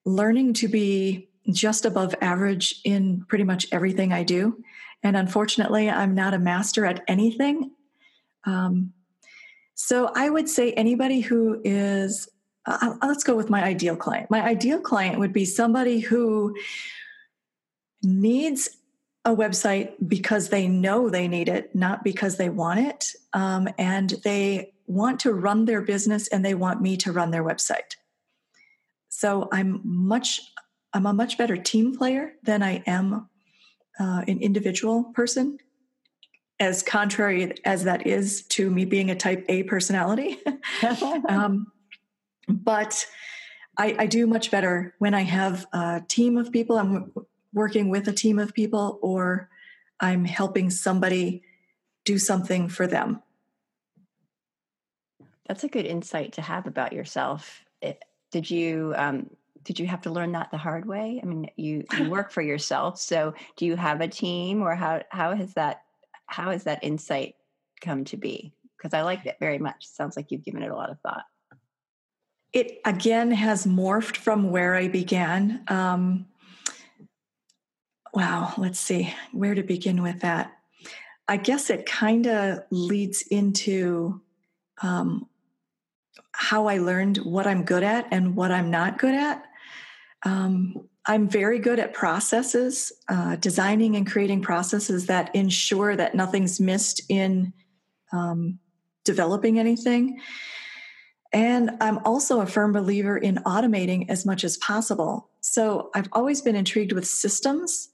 learning 0.06 0.53
to 0.53 0.68
be 0.68 1.30
just 1.51 1.86
above 1.86 2.13
average 2.21 2.81
in 2.83 3.24
pretty 3.27 3.44
much 3.44 3.68
everything 3.71 4.13
i 4.13 4.24
do 4.24 4.56
and 5.03 5.15
unfortunately, 5.15 5.89
I'm 5.89 6.13
not 6.13 6.33
a 6.33 6.39
master 6.39 6.86
at 6.86 7.03
anything. 7.07 7.71
Um, 8.45 8.94
so 9.75 10.12
I 10.15 10.30
would 10.30 10.50
say 10.50 10.74
anybody 10.74 11.21
who 11.21 11.62
is, 11.63 12.27
uh, 12.65 12.95
uh, 13.01 13.07
let's 13.07 13.24
go 13.24 13.35
with 13.35 13.50
my 13.50 13.63
ideal 13.63 13.95
client. 13.95 14.30
My 14.30 14.42
ideal 14.42 14.80
client 14.80 15.19
would 15.19 15.31
be 15.31 15.45
somebody 15.45 16.00
who 16.00 16.56
needs 18.03 18.69
a 19.24 19.35
website 19.35 19.94
because 20.06 20.50
they 20.50 20.68
know 20.68 21.09
they 21.09 21.27
need 21.27 21.47
it, 21.47 21.74
not 21.75 22.03
because 22.03 22.38
they 22.38 22.50
want 22.50 22.80
it. 22.80 23.13
Um, 23.33 23.69
and 23.77 24.09
they 24.24 24.74
want 24.89 25.19
to 25.19 25.31
run 25.31 25.65
their 25.65 25.81
business 25.81 26.27
and 26.27 26.44
they 26.44 26.56
want 26.56 26.81
me 26.81 26.97
to 26.97 27.12
run 27.12 27.30
their 27.30 27.44
website. 27.44 27.95
So 29.09 29.47
I'm 29.51 29.81
much, 29.83 30.41
I'm 30.94 31.06
a 31.06 31.13
much 31.13 31.38
better 31.38 31.56
team 31.56 31.95
player 31.95 32.33
than 32.44 32.63
I 32.63 32.83
am 32.88 33.30
uh, 34.00 34.24
an 34.27 34.39
individual 34.41 35.06
person, 35.13 35.59
as 36.59 36.81
contrary 36.81 37.54
as 37.66 37.83
that 37.83 38.07
is 38.07 38.42
to 38.47 38.69
me 38.71 38.83
being 38.85 39.11
a 39.11 39.16
type 39.16 39.45
A 39.47 39.64
personality. 39.64 40.40
um, 41.30 41.68
but 42.47 43.06
I, 43.78 43.95
I, 43.99 44.06
do 44.07 44.25
much 44.25 44.49
better 44.52 44.95
when 44.97 45.14
I 45.14 45.21
have 45.21 45.68
a 45.71 46.02
team 46.07 46.37
of 46.37 46.52
people. 46.52 46.78
I'm 46.78 47.14
working 47.54 47.90
with 47.90 48.07
a 48.07 48.14
team 48.14 48.40
of 48.40 48.54
people, 48.54 48.99
or 49.02 49.49
I'm 49.99 50.25
helping 50.25 50.69
somebody 50.69 51.44
do 52.06 52.18
something 52.18 52.69
for 52.69 52.87
them. 52.87 53.21
That's 55.49 55.63
a 55.63 55.68
good 55.68 55.87
insight 55.87 56.33
to 56.33 56.44
have 56.44 56.68
about 56.68 56.94
yourself. 56.94 57.65
It, 57.81 58.06
did 58.31 58.49
you 58.51 58.94
um, 58.95 59.31
did 59.63 59.79
you 59.79 59.87
have 59.87 60.01
to 60.01 60.11
learn 60.11 60.31
that 60.33 60.51
the 60.51 60.59
hard 60.59 60.85
way? 60.85 61.19
I 61.21 61.25
mean, 61.25 61.49
you 61.57 61.83
you 61.97 62.07
work 62.09 62.31
for 62.31 62.44
yourself, 62.44 62.99
so 62.99 63.33
do 63.57 63.65
you 63.65 63.75
have 63.75 63.99
a 63.99 64.07
team, 64.07 64.61
or 64.61 64.75
how 64.75 65.01
how 65.09 65.35
has 65.35 65.56
that 65.56 65.81
how 66.27 66.51
has 66.51 66.65
that 66.65 66.83
insight 66.83 67.33
come 67.81 68.06
to 68.06 68.15
be? 68.15 68.53
Because 68.77 68.94
I 68.94 69.01
like 69.01 69.25
it 69.25 69.37
very 69.39 69.57
much. 69.57 69.87
Sounds 69.87 70.15
like 70.15 70.29
you've 70.29 70.45
given 70.45 70.61
it 70.61 70.69
a 70.69 70.75
lot 70.75 70.91
of 70.91 70.99
thought. 70.99 71.23
It 72.53 72.79
again 72.85 73.31
has 73.31 73.65
morphed 73.65 74.18
from 74.18 74.51
where 74.51 74.75
I 74.75 74.87
began. 74.87 75.63
Um, 75.68 76.27
wow, 78.13 78.53
let's 78.56 78.79
see 78.79 79.11
where 79.31 79.56
to 79.56 79.63
begin 79.63 80.03
with 80.03 80.21
that. 80.21 80.51
I 81.27 81.37
guess 81.37 81.71
it 81.71 81.87
kind 81.87 82.27
of 82.27 82.59
leads 82.69 83.23
into 83.23 84.21
um, 84.81 85.27
how 86.40 86.68
I 86.68 86.78
learned 86.78 87.18
what 87.18 87.46
I'm 87.46 87.64
good 87.66 87.84
at 87.84 88.08
and 88.12 88.34
what 88.34 88.50
I'm 88.50 88.72
not 88.72 88.98
good 88.98 89.14
at. 89.14 89.44
Um, 90.24 90.88
I'm 91.06 91.28
very 91.28 91.60
good 91.60 91.80
at 91.80 91.94
processes, 91.94 92.94
uh, 93.10 93.36
designing 93.36 93.98
and 93.98 94.10
creating 94.10 94.42
processes 94.42 95.08
that 95.08 95.36
ensure 95.36 95.98
that 95.98 96.16
nothing's 96.16 96.62
missed 96.62 97.02
in 97.10 97.52
um, 98.14 98.58
developing 99.04 99.60
anything. 99.60 100.22
And 101.34 101.72
I'm 101.81 101.98
also 102.06 102.40
a 102.40 102.46
firm 102.46 102.72
believer 102.72 103.18
in 103.18 103.36
automating 103.46 104.10
as 104.10 104.26
much 104.26 104.46
as 104.46 104.56
possible. 104.58 105.30
So 105.42 105.90
I've 105.94 106.10
always 106.14 106.42
been 106.42 106.56
intrigued 106.56 106.94
with 106.94 107.06
systems. 107.06 107.90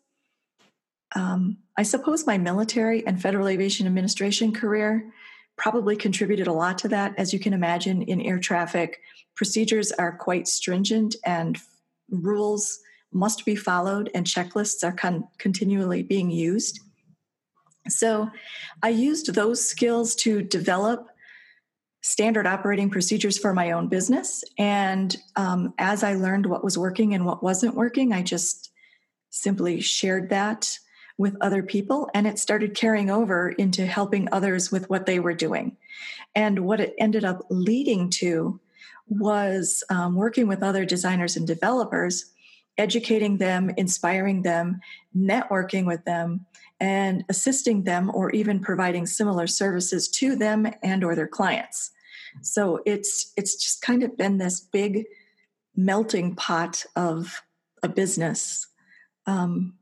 Um, 1.16 1.58
I 1.78 1.82
suppose 1.84 2.28
my 2.28 2.38
military 2.38 3.06
and 3.08 3.20
Federal 3.20 3.48
Aviation 3.48 3.88
Administration 3.88 4.54
career 4.54 5.12
probably 5.57 5.95
contributed 5.95 6.47
a 6.47 6.53
lot 6.53 6.77
to 6.79 6.88
that. 6.89 7.13
As 7.17 7.33
you 7.33 7.39
can 7.39 7.53
imagine, 7.53 8.01
in 8.01 8.21
air 8.21 8.39
traffic, 8.39 9.00
procedures 9.35 9.91
are 9.93 10.15
quite 10.15 10.47
stringent 10.47 11.15
and 11.25 11.57
rules 12.09 12.79
must 13.12 13.45
be 13.45 13.55
followed 13.55 14.09
and 14.13 14.25
checklists 14.25 14.83
are 14.83 14.91
con- 14.91 15.27
continually 15.38 16.03
being 16.03 16.29
used. 16.29 16.79
So 17.88 18.29
I 18.83 18.89
used 18.89 19.33
those 19.33 19.65
skills 19.65 20.15
to 20.15 20.41
develop 20.41 21.07
standard 22.01 22.45
operating 22.45 22.89
procedures 22.89 23.38
for 23.38 23.53
my 23.53 23.71
own 23.71 23.88
business. 23.88 24.43
And 24.57 25.15
um, 25.35 25.74
as 25.79 26.03
I 26.03 26.15
learned 26.15 26.45
what 26.45 26.63
was 26.63 26.77
working 26.77 27.13
and 27.13 27.25
what 27.25 27.41
wasn't 27.41 27.75
working, 27.75 28.13
I 28.13 28.21
just 28.21 28.71
simply 29.31 29.81
shared 29.81 30.29
that 30.29 30.77
with 31.17 31.36
other 31.41 31.63
people 31.63 32.10
and 32.13 32.27
it 32.27 32.38
started 32.39 32.75
carrying 32.75 33.10
over 33.10 33.50
into 33.50 33.86
helping 33.86 34.27
others 34.31 34.72
with 34.72 34.89
what 34.89 35.05
they 35.05 35.19
were 35.19 35.34
doing. 35.34 35.77
And 36.34 36.60
what 36.60 36.81
it 36.81 36.93
ended 36.98 37.24
up 37.24 37.45
leading 37.50 38.10
to 38.12 38.60
was 39.07 39.84
um, 39.89 40.15
working 40.15 40.48
with 40.48 40.63
other 40.63 40.86
designers 40.86 41.38
and 41.38 41.48
developers, 41.48 42.25
educating 42.77 43.38
them, 43.38 43.72
inspiring 43.77 44.41
them, 44.41 44.81
networking 45.15 45.86
with 45.86 46.03
them, 46.05 46.45
and 46.79 47.24
assisting 47.29 47.84
them 47.84 48.12
or 48.13 48.31
even 48.31 48.60
providing 48.60 49.05
similar 49.05 49.48
services 49.48 50.10
to 50.10 50.36
them 50.36 50.67
and 50.84 51.03
or 51.03 51.15
their 51.15 51.27
clients. 51.27 51.91
So 52.41 52.81
it's 52.86 53.31
it's 53.38 53.55
just 53.55 53.81
kind 53.81 54.03
of 54.03 54.17
been 54.17 54.38
this 54.38 54.60
big 54.60 55.05
melting 55.75 56.36
pot 56.36 56.86
of 56.98 57.41
a 57.81 57.88
business 57.88 58.67
um, 59.25 59.74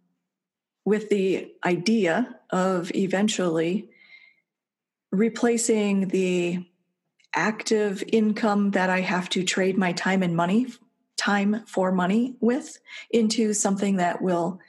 with 0.85 1.09
the 1.09 1.51
idea 1.65 2.39
of 2.49 2.91
eventually 2.93 3.89
replacing 5.11 6.09
the 6.09 6.65
active 7.33 8.03
income 8.11 8.71
that 8.71 8.89
I 8.89 9.01
have 9.01 9.29
to 9.29 9.43
trade 9.43 9.77
my 9.77 9.91
time 9.93 10.23
and 10.23 10.35
money, 10.35 10.67
time 11.17 11.63
for 11.67 11.91
money 11.91 12.35
with, 12.39 12.79
into 13.11 13.53
something 13.53 13.97
that 13.97 14.21
will 14.21 14.59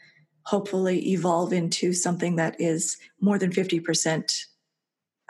hopefully 0.44 1.12
evolve 1.12 1.52
into 1.52 1.92
something 1.92 2.36
that 2.36 2.60
is 2.60 2.98
more 3.20 3.38
than 3.38 3.50
50% 3.50 4.46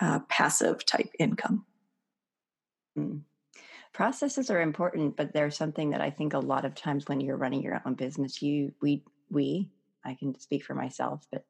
uh, 0.01 0.19
passive 0.29 0.85
type 0.85 1.11
income. 1.19 1.65
Mm. 2.99 3.23
Processes 3.93 4.51
are 4.51 4.61
important, 4.61 5.17
but 5.17 5.33
they're 5.33 5.53
something 5.53 5.91
that 5.91 6.01
I 6.01 6.11
think 6.11 6.35
a 6.35 6.39
lot 6.39 6.65
of 6.65 6.75
times 6.75 7.07
when 7.07 7.21
you're 7.21 7.37
running 7.37 7.63
your 7.63 7.81
own 7.87 7.95
business, 7.95 8.43
you 8.43 8.75
we 8.83 9.05
we 9.31 9.71
I 10.05 10.15
can 10.15 10.39
speak 10.39 10.65
for 10.65 10.75
myself, 10.75 11.27
but 11.31 11.45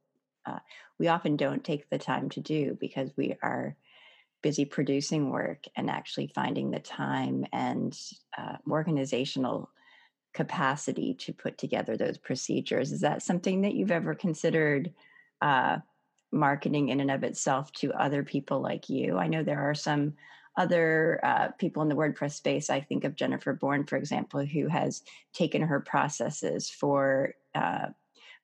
uh, 0.46 0.58
we 0.98 1.08
often 1.08 1.36
don't 1.36 1.64
take 1.64 1.88
the 1.90 1.98
time 1.98 2.28
to 2.30 2.40
do 2.40 2.76
because 2.80 3.10
we 3.16 3.36
are 3.42 3.76
busy 4.42 4.64
producing 4.66 5.30
work 5.30 5.64
and 5.74 5.88
actually 5.88 6.26
finding 6.34 6.70
the 6.70 6.78
time 6.78 7.46
and 7.52 7.98
uh, 8.36 8.56
organizational 8.70 9.70
capacity 10.34 11.14
to 11.14 11.32
put 11.32 11.56
together 11.56 11.96
those 11.96 12.18
procedures. 12.18 12.92
Is 12.92 13.00
that 13.00 13.22
something 13.22 13.62
that 13.62 13.74
you've 13.74 13.90
ever 13.90 14.14
considered 14.14 14.92
uh, 15.40 15.78
marketing 16.30 16.90
in 16.90 17.00
and 17.00 17.10
of 17.10 17.24
itself 17.24 17.72
to 17.72 17.92
other 17.94 18.22
people 18.22 18.60
like 18.60 18.90
you? 18.90 19.16
I 19.16 19.28
know 19.28 19.42
there 19.42 19.70
are 19.70 19.74
some 19.74 20.14
other 20.56 21.20
uh, 21.22 21.48
people 21.58 21.82
in 21.82 21.88
the 21.88 21.96
WordPress 21.96 22.32
space. 22.32 22.68
I 22.68 22.80
think 22.80 23.04
of 23.04 23.16
Jennifer 23.16 23.54
Bourn, 23.54 23.86
for 23.86 23.96
example, 23.96 24.44
who 24.44 24.68
has 24.68 25.02
taken 25.32 25.62
her 25.62 25.80
processes 25.80 26.68
for 26.68 27.34
uh, 27.54 27.86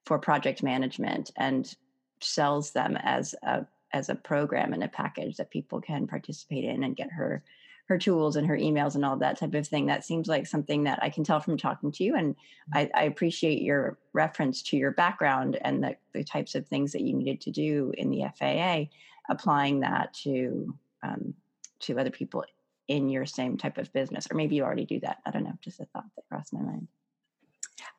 for 0.04 0.19
project 0.19 0.62
management 0.62 1.30
and 1.37 1.75
sells 2.21 2.73
them 2.73 2.97
as 3.02 3.35
a 3.42 3.66
as 3.92 4.09
a 4.09 4.14
program 4.14 4.73
and 4.73 4.85
a 4.85 4.88
package 4.88 5.37
that 5.37 5.50
people 5.50 5.80
can 5.80 6.07
participate 6.07 6.64
in 6.64 6.85
and 6.85 6.97
get 6.97 7.11
her 7.11 7.42
her 7.90 7.99
tools 7.99 8.37
and 8.37 8.47
her 8.47 8.57
emails 8.57 8.95
and 8.95 9.04
all 9.04 9.16
that 9.16 9.37
type 9.37 9.52
of 9.52 9.66
thing. 9.66 9.87
That 9.87 10.04
seems 10.04 10.28
like 10.28 10.47
something 10.47 10.85
that 10.85 11.00
I 11.02 11.11
can 11.11 11.25
tell 11.25 11.40
from 11.40 11.59
talking 11.59 11.90
to 11.90 12.04
you. 12.04 12.14
And 12.14 12.37
I, 12.73 12.88
I 12.95 13.02
appreciate 13.02 13.62
your 13.62 13.99
reference 14.12 14.62
to 14.62 14.76
your 14.76 14.92
background 14.92 15.59
and 15.62 15.83
the, 15.83 15.97
the, 16.12 16.23
types 16.23 16.54
of 16.54 16.69
things 16.69 16.92
that 16.92 17.00
you 17.00 17.16
needed 17.16 17.40
to 17.40 17.50
do 17.50 17.92
in 17.99 18.11
the 18.11 18.26
FAA, 18.38 18.85
applying 19.28 19.80
that 19.80 20.14
to 20.23 20.73
um, 21.02 21.35
to 21.80 21.99
other 21.99 22.11
people 22.11 22.45
in 22.87 23.09
your 23.09 23.26
same 23.26 23.57
type 23.57 23.76
of 23.76 23.92
business. 23.92 24.28
Or 24.30 24.37
maybe 24.37 24.54
you 24.54 24.62
already 24.62 24.85
do 24.85 25.00
that. 25.00 25.19
I 25.26 25.33
don't 25.33 25.42
know, 25.42 25.59
just 25.61 25.80
a 25.80 25.87
thought 25.87 26.04
that 26.14 26.28
crossed 26.28 26.52
my 26.52 26.61
mind. 26.61 26.87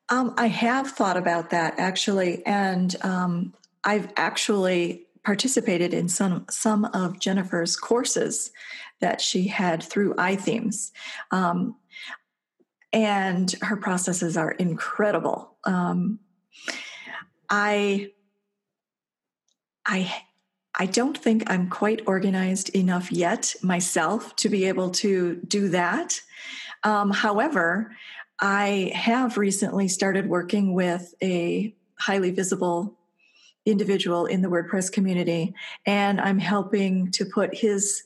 Um, 0.09 0.33
I 0.37 0.47
have 0.47 0.91
thought 0.91 1.17
about 1.17 1.51
that 1.51 1.75
actually, 1.77 2.45
and 2.45 2.95
um, 3.01 3.53
I've 3.83 4.11
actually 4.17 5.07
participated 5.23 5.93
in 5.93 6.09
some 6.09 6.45
some 6.49 6.85
of 6.85 7.19
Jennifer's 7.19 7.75
courses 7.75 8.51
that 8.99 9.21
she 9.21 9.47
had 9.47 9.83
through 9.83 10.13
iThemes. 10.15 10.91
Um, 11.31 11.75
and 12.93 13.51
her 13.61 13.77
processes 13.77 14.35
are 14.35 14.51
incredible. 14.51 15.55
Um, 15.63 16.19
I 17.49 18.11
I 19.85 20.13
I 20.75 20.85
don't 20.85 21.17
think 21.17 21.49
I'm 21.49 21.69
quite 21.69 22.01
organized 22.05 22.69
enough 22.69 23.11
yet 23.11 23.55
myself 23.61 24.35
to 24.37 24.49
be 24.49 24.65
able 24.65 24.89
to 24.91 25.35
do 25.47 25.69
that. 25.69 26.19
Um, 26.83 27.11
however, 27.11 27.91
I 28.41 28.91
have 28.95 29.37
recently 29.37 29.87
started 29.87 30.27
working 30.27 30.73
with 30.73 31.13
a 31.21 31.75
highly 31.99 32.31
visible 32.31 32.97
individual 33.67 34.25
in 34.25 34.41
the 34.41 34.49
WordPress 34.49 34.91
community, 34.91 35.53
and 35.85 36.19
I'm 36.19 36.39
helping 36.39 37.11
to 37.11 37.25
put 37.25 37.55
his 37.55 38.01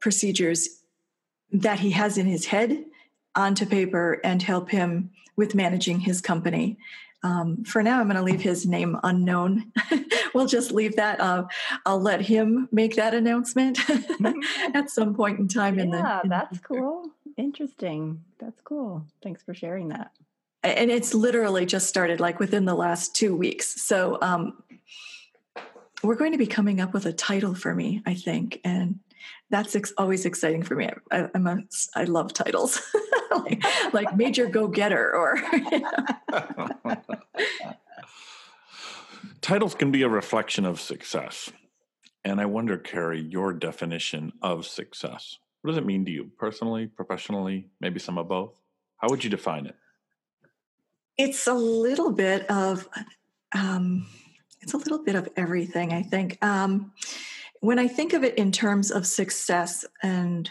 procedures 0.00 0.68
that 1.50 1.80
he 1.80 1.92
has 1.92 2.18
in 2.18 2.26
his 2.26 2.44
head 2.44 2.84
onto 3.34 3.64
paper 3.64 4.20
and 4.22 4.42
help 4.42 4.70
him 4.70 5.10
with 5.36 5.54
managing 5.54 6.00
his 6.00 6.20
company. 6.20 6.76
Um, 7.22 7.64
for 7.64 7.82
now, 7.82 8.00
I'm 8.00 8.06
going 8.06 8.16
to 8.16 8.22
leave 8.22 8.42
his 8.42 8.66
name 8.66 8.98
unknown. 9.02 9.72
we'll 10.34 10.46
just 10.46 10.72
leave 10.72 10.96
that. 10.96 11.20
Uh, 11.20 11.44
I'll 11.86 12.00
let 12.00 12.20
him 12.20 12.68
make 12.70 12.96
that 12.96 13.14
announcement 13.14 13.78
at 14.74 14.90
some 14.90 15.14
point 15.14 15.38
in 15.38 15.48
time. 15.48 15.76
Yeah, 15.76 15.82
in 15.82 15.90
the 15.90 15.96
yeah, 15.96 16.20
that's 16.26 16.58
cool. 16.58 17.10
Interesting. 17.36 18.22
That's 18.38 18.60
cool. 18.62 19.04
Thanks 19.22 19.42
for 19.42 19.54
sharing 19.54 19.88
that. 19.88 20.12
And 20.62 20.90
it's 20.90 21.14
literally 21.14 21.66
just 21.66 21.88
started 21.88 22.20
like 22.20 22.38
within 22.38 22.64
the 22.64 22.74
last 22.74 23.14
two 23.14 23.36
weeks. 23.36 23.82
So 23.82 24.18
um, 24.22 24.62
we're 26.02 26.14
going 26.14 26.32
to 26.32 26.38
be 26.38 26.46
coming 26.46 26.80
up 26.80 26.94
with 26.94 27.06
a 27.06 27.12
title 27.12 27.54
for 27.54 27.74
me, 27.74 28.02
I 28.06 28.14
think, 28.14 28.60
and 28.64 29.00
that's 29.50 29.74
ex- 29.76 29.92
always 29.98 30.24
exciting 30.26 30.62
for 30.62 30.74
me. 30.74 30.88
I, 31.10 31.28
am 31.34 31.46
a 31.46 31.58
I 31.94 32.04
love 32.04 32.32
titles, 32.32 32.80
like, 33.30 33.62
like 33.92 34.16
Major 34.16 34.46
Go 34.46 34.68
Getter 34.68 35.14
or. 35.14 35.38
Titles 39.40 39.74
can 39.74 39.90
be 39.90 40.02
a 40.02 40.08
reflection 40.08 40.64
of 40.64 40.80
success, 40.80 41.52
and 42.24 42.40
I 42.40 42.46
wonder, 42.46 42.78
Carrie, 42.78 43.20
your 43.20 43.52
definition 43.52 44.32
of 44.40 44.66
success. 44.66 45.38
What 45.64 45.70
does 45.70 45.78
it 45.78 45.86
mean 45.86 46.04
to 46.04 46.10
you 46.10 46.30
personally, 46.36 46.88
professionally, 46.88 47.70
maybe 47.80 47.98
some 47.98 48.18
of 48.18 48.28
both? 48.28 48.60
How 48.98 49.08
would 49.08 49.24
you 49.24 49.30
define 49.30 49.64
it? 49.64 49.74
It's 51.16 51.46
a 51.46 51.54
little 51.54 52.12
bit 52.12 52.44
of, 52.50 52.86
um, 53.52 54.06
it's 54.60 54.74
a 54.74 54.76
little 54.76 55.02
bit 55.02 55.14
of 55.14 55.26
everything. 55.38 55.94
I 55.94 56.02
think 56.02 56.36
um, 56.44 56.92
when 57.60 57.78
I 57.78 57.88
think 57.88 58.12
of 58.12 58.22
it 58.24 58.34
in 58.34 58.52
terms 58.52 58.90
of 58.90 59.06
success 59.06 59.86
and 60.02 60.50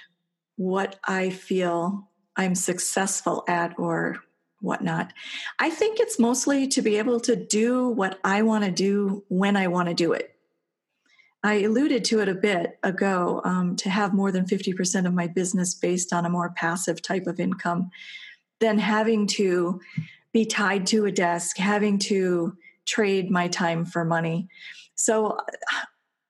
what 0.55 1.00
I 1.08 1.29
feel 1.29 2.10
I'm 2.36 2.55
successful 2.55 3.43
at 3.48 3.77
or 3.77 4.17
whatnot, 4.62 5.13
I 5.60 5.70
think 5.70 6.00
it's 6.00 6.17
mostly 6.17 6.67
to 6.70 6.82
be 6.82 6.98
able 6.98 7.20
to 7.20 7.36
do 7.36 7.88
what 7.89 8.17
I 8.24 8.41
want 8.41 8.63
to 8.63 8.72
do 8.72 9.24
when 9.27 9.55
I 9.55 9.67
want 9.67 9.89
to 9.89 9.93
do 9.93 10.13
it. 10.13 10.33
I 11.44 11.56
alluded 11.64 12.06
to 12.06 12.22
it 12.22 12.30
a 12.30 12.36
bit 12.36 12.80
ago 12.84 13.42
um, 13.44 13.76
to 13.78 13.90
have 13.90 14.14
more 14.14 14.32
than 14.32 14.46
50% 14.46 15.06
of 15.06 15.14
my 15.14 15.28
business 15.28 15.74
based 15.74 16.14
on 16.14 16.26
a 16.26 16.30
more 16.30 16.52
passive 16.52 17.02
type 17.02 17.28
of 17.28 17.40
income 17.40 17.92
than 18.62 18.78
having 18.78 19.28
to 19.28 19.82
be 20.32 20.46
tied 20.46 20.88
to 20.88 21.06
a 21.06 21.12
desk, 21.12 21.58
having 21.58 22.00
to 22.00 22.56
trade 22.86 23.30
my 23.30 23.50
time 23.50 23.84
for 23.84 24.06
money. 24.06 24.48
So 24.96 25.38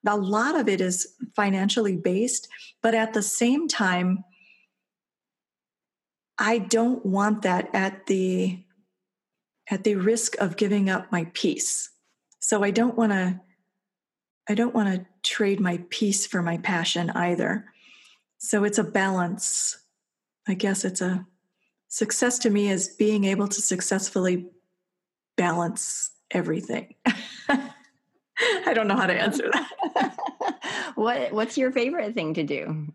a 0.05 0.17
lot 0.17 0.59
of 0.59 0.67
it 0.67 0.81
is 0.81 1.07
financially 1.35 1.95
based, 1.95 2.47
but 2.81 2.95
at 2.95 3.13
the 3.13 3.21
same 3.21 3.67
time, 3.67 4.23
I 6.39 6.57
don't 6.57 7.05
want 7.05 7.43
that 7.43 7.69
at 7.73 8.07
the 8.07 8.63
at 9.69 9.85
the 9.85 9.95
risk 9.95 10.35
of 10.39 10.57
giving 10.57 10.89
up 10.89 11.09
my 11.11 11.25
peace. 11.33 11.89
So 12.39 12.63
I 12.63 12.71
don't 12.71 12.97
want 12.97 13.13
to 13.13 13.39
I 14.49 14.55
don't 14.55 14.73
want 14.73 14.93
to 14.93 15.05
trade 15.23 15.59
my 15.59 15.83
peace 15.89 16.27
for 16.27 16.41
my 16.41 16.57
passion 16.57 17.09
either. 17.11 17.65
So 18.37 18.63
it's 18.63 18.77
a 18.77 18.83
balance. 18.83 19.77
I 20.47 20.53
guess 20.53 20.83
it's 20.83 21.01
a 21.01 21.25
success 21.87 22.39
to 22.39 22.49
me 22.49 22.69
is 22.69 22.89
being 22.89 23.23
able 23.23 23.47
to 23.47 23.61
successfully 23.61 24.47
balance 25.37 26.11
everything. 26.31 26.95
I 27.47 28.73
don't 28.73 28.87
know 28.87 28.97
how 28.97 29.07
to 29.07 29.13
answer 29.13 29.49
that. 29.53 30.17
what 30.95 31.31
what's 31.31 31.57
your 31.57 31.71
favorite 31.71 32.13
thing 32.13 32.33
to 32.33 32.43
do? 32.43 32.87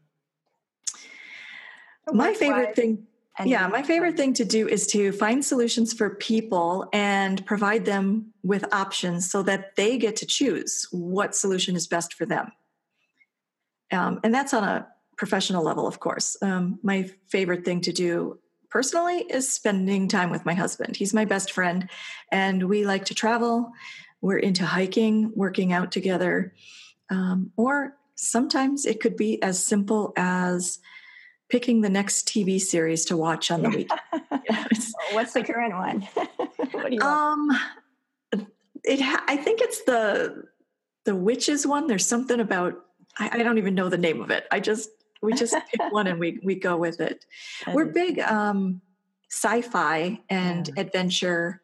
My 2.11 2.35
favorite 2.35 2.75
thing 2.75 3.07
And 3.38 3.49
yeah, 3.49 3.68
my 3.68 3.83
favorite 3.83 4.16
thing 4.16 4.35
to 4.35 4.45
do 4.45 4.66
is 4.66 4.87
to 4.88 5.12
find 5.12 5.45
solutions 5.45 5.92
for 5.92 6.11
people 6.16 6.88
and 6.92 7.45
provide 7.47 7.85
them 7.85 8.33
with 8.42 8.64
options 8.75 9.30
so 9.30 9.42
that 9.45 9.76
they 9.76 9.97
get 9.97 10.16
to 10.16 10.26
choose 10.26 10.88
what 10.90 11.37
solution 11.37 11.76
is 11.76 11.87
best 11.87 12.14
for 12.14 12.26
them. 12.26 12.50
Um, 13.92 14.21
and 14.25 14.35
that's 14.35 14.52
on 14.52 14.64
a 14.64 14.88
professional 15.16 15.62
level, 15.64 15.87
of 15.87 16.00
course. 16.00 16.37
Um, 16.42 16.78
my 16.83 17.11
favorite 17.28 17.64
thing 17.64 17.80
to 17.83 17.92
do 17.92 18.38
personally 18.71 19.18
is 19.30 19.50
spending 19.50 20.09
time 20.09 20.30
with 20.30 20.45
my 20.45 20.54
husband. 20.54 20.97
He's 20.97 21.14
my 21.14 21.25
best 21.25 21.52
friend, 21.52 21.88
and 22.30 22.68
we 22.68 22.85
like 22.85 23.07
to 23.07 23.14
travel. 23.14 23.71
We're 24.21 24.38
into 24.38 24.66
hiking, 24.66 25.33
working 25.35 25.73
out 25.73 25.92
together, 25.92 26.54
um, 27.09 27.52
or 27.57 27.97
sometimes 28.16 28.85
it 28.85 29.00
could 29.00 29.16
be 29.16 29.42
as 29.42 29.64
simple 29.64 30.12
as 30.16 30.80
picking 31.49 31.81
the 31.81 31.88
next 31.88 32.28
TV 32.28 32.61
series 32.61 33.05
to 33.07 33.17
watch 33.17 33.50
on 33.50 33.62
the 33.62 33.71
weekend. 33.71 34.00
What's 35.12 35.33
the 35.33 35.43
current 35.43 35.75
one? 35.75 36.00
what 36.73 36.90
do 36.90 36.95
you 36.95 37.00
um, 37.00 37.50
it 38.85 39.00
ha- 39.00 39.25
I 39.26 39.37
think 39.37 39.61
it's 39.61 39.85
the 39.85 40.45
the 41.05 41.14
witches 41.14 41.67
one. 41.67 41.87
There's 41.87 42.07
something 42.07 42.40
about 42.40 42.75
I, 43.19 43.40
I 43.40 43.43
don't 43.43 43.59
even 43.59 43.75
know 43.75 43.88
the 43.88 43.99
name 43.99 44.21
of 44.21 44.31
it. 44.31 44.47
I 44.50 44.61
just 44.61 44.90
we 45.23 45.33
just 45.33 45.55
pick 45.55 45.81
one 45.93 46.07
and 46.07 46.19
we 46.19 46.40
we 46.43 46.55
go 46.55 46.76
with 46.76 47.00
it. 47.00 47.25
That 47.64 47.75
We're 47.75 47.87
big 47.87 48.19
um, 48.21 48.81
sci-fi 49.31 50.21
and 50.28 50.69
yeah. 50.69 50.83
adventure 50.83 51.62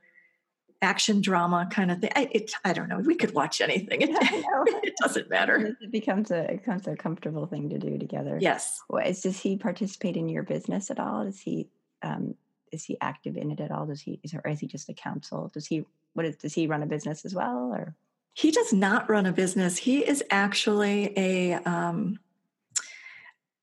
action 0.85 1.21
drama 1.21 1.67
kind 1.71 1.91
of 1.91 2.01
thing. 2.01 2.11
I, 2.15 2.29
it, 2.31 2.53
I 2.65 2.73
don't 2.73 2.89
know. 2.89 2.99
We 2.99 3.17
could 3.17 3.35
watch 3.35 3.61
anything. 3.61 4.03
It, 4.03 4.11
it 4.85 4.95
doesn't 5.03 5.29
matter. 5.29 5.75
It 5.81 5.91
becomes 5.91 6.31
a 6.31 6.51
it 6.53 6.59
becomes 6.59 6.87
a 6.87 6.95
comfortable 6.95 7.47
thing 7.47 7.71
to 7.71 7.79
do 7.79 7.99
together. 7.99 8.39
Yes. 8.41 8.81
Well, 8.89 9.05
is, 9.05 9.23
does 9.23 9.41
he 9.41 9.57
participate 9.57 10.17
in 10.17 10.29
your 10.29 10.45
business 10.45 10.91
at 10.91 11.01
all? 11.01 11.25
Does 11.25 11.41
he 11.41 11.69
um, 12.03 12.37
is 12.71 12.85
he 12.85 12.97
active 13.01 13.37
in 13.37 13.51
it 13.51 13.61
at 13.61 13.73
all? 13.73 13.87
Does 13.87 14.03
he 14.03 14.21
is, 14.23 14.35
or 14.35 14.49
is 14.49 14.61
he 14.61 14.67
just 14.67 14.89
a 14.89 14.95
counsel? 14.95 15.51
Does 15.53 15.67
he 15.67 15.85
what 16.13 16.27
is 16.27 16.37
does 16.37 16.55
he 16.55 16.67
run 16.67 16.83
a 16.83 16.87
business 16.87 17.25
as 17.25 17.35
well 17.35 17.73
or? 17.75 17.97
He 18.37 18.51
does 18.51 18.73
not 18.73 19.09
run 19.09 19.27
a 19.27 19.33
business. 19.33 19.77
He 19.77 20.01
is 20.01 20.23
actually 20.29 21.17
a 21.17 21.55
um, 21.55 22.19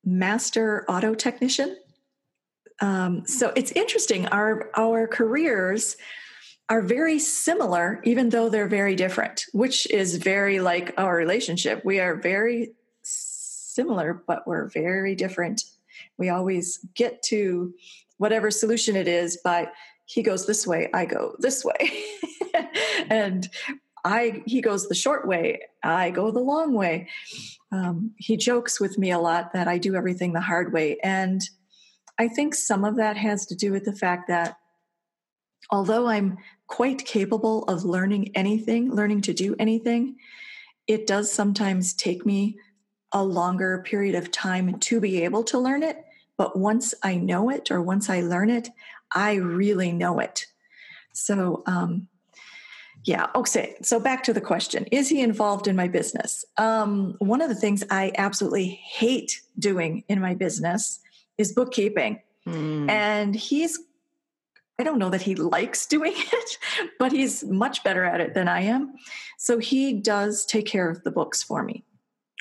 master 0.05 0.85
auto 0.87 1.13
technician. 1.13 1.77
Um, 2.79 3.27
so 3.27 3.51
it's 3.55 3.71
interesting. 3.73 4.27
Our 4.27 4.69
our 4.75 5.07
careers 5.07 5.97
are 6.71 6.81
very 6.81 7.19
similar, 7.19 7.99
even 8.05 8.29
though 8.29 8.47
they're 8.47 8.65
very 8.65 8.95
different, 8.95 9.45
which 9.51 9.91
is 9.91 10.15
very 10.15 10.61
like 10.61 10.93
our 10.97 11.17
relationship. 11.17 11.83
We 11.83 11.99
are 11.99 12.15
very 12.15 12.71
similar, 13.01 14.23
but 14.25 14.47
we're 14.47 14.69
very 14.69 15.13
different. 15.13 15.65
We 16.17 16.29
always 16.29 16.79
get 16.95 17.23
to 17.23 17.73
whatever 18.19 18.49
solution 18.51 18.95
it 18.95 19.09
is 19.09 19.35
by 19.43 19.67
he 20.05 20.23
goes 20.23 20.47
this 20.47 20.65
way, 20.65 20.89
I 20.93 21.05
go 21.05 21.35
this 21.39 21.65
way. 21.65 21.91
and 23.09 23.49
I 24.05 24.41
he 24.45 24.61
goes 24.61 24.87
the 24.87 24.95
short 24.95 25.27
way, 25.27 25.59
I 25.83 26.09
go 26.09 26.31
the 26.31 26.39
long 26.39 26.73
way. 26.73 27.09
Um, 27.73 28.11
he 28.17 28.37
jokes 28.37 28.79
with 28.79 28.97
me 28.97 29.11
a 29.11 29.19
lot 29.19 29.51
that 29.51 29.67
I 29.67 29.77
do 29.77 29.95
everything 29.95 30.31
the 30.31 30.39
hard 30.39 30.71
way, 30.71 30.99
and 31.03 31.41
I 32.17 32.29
think 32.29 32.55
some 32.55 32.85
of 32.85 32.95
that 32.95 33.17
has 33.17 33.45
to 33.47 33.55
do 33.55 33.73
with 33.73 33.83
the 33.83 33.95
fact 33.95 34.29
that 34.29 34.55
although 35.71 36.07
I'm 36.07 36.37
quite 36.67 37.05
capable 37.05 37.63
of 37.63 37.83
learning 37.83 38.31
anything, 38.35 38.93
learning 38.93 39.21
to 39.21 39.33
do 39.33 39.55
anything, 39.59 40.17
it 40.87 41.07
does 41.07 41.31
sometimes 41.31 41.93
take 41.93 42.25
me 42.25 42.57
a 43.11 43.23
longer 43.23 43.83
period 43.85 44.15
of 44.15 44.31
time 44.31 44.79
to 44.79 44.99
be 44.99 45.23
able 45.23 45.43
to 45.43 45.59
learn 45.59 45.83
it. 45.83 46.03
But 46.37 46.57
once 46.57 46.93
I 47.03 47.15
know 47.15 47.49
it 47.49 47.71
or 47.71 47.81
once 47.81 48.09
I 48.09 48.21
learn 48.21 48.49
it, 48.49 48.69
I 49.13 49.35
really 49.35 49.91
know 49.91 50.19
it. 50.19 50.45
So, 51.13 51.63
um, 51.65 52.07
yeah, 53.03 53.27
okay. 53.35 53.75
So 53.81 53.99
back 53.99 54.23
to 54.23 54.33
the 54.33 54.41
question 54.41 54.85
Is 54.91 55.09
he 55.09 55.21
involved 55.21 55.67
in 55.67 55.75
my 55.75 55.87
business? 55.87 56.45
Um, 56.57 57.15
one 57.19 57.41
of 57.41 57.49
the 57.49 57.55
things 57.55 57.83
I 57.89 58.11
absolutely 58.17 58.67
hate 58.67 59.41
doing 59.57 60.03
in 60.07 60.21
my 60.21 60.35
business 60.35 60.99
is 61.37 61.51
bookkeeping. 61.51 62.21
Mm. 62.47 62.89
And 62.89 63.35
he's 63.35 63.79
I 64.81 64.83
don't 64.83 64.97
know 64.97 65.11
that 65.11 65.21
he 65.21 65.35
likes 65.35 65.85
doing 65.85 66.13
it, 66.17 66.57
but 66.97 67.11
he's 67.11 67.43
much 67.43 67.83
better 67.83 68.03
at 68.03 68.19
it 68.19 68.33
than 68.33 68.47
I 68.47 68.61
am. 68.61 68.95
So 69.37 69.59
he 69.59 69.93
does 69.93 70.43
take 70.43 70.65
care 70.65 70.89
of 70.89 71.03
the 71.03 71.11
books 71.11 71.43
for 71.43 71.61
me. 71.61 71.85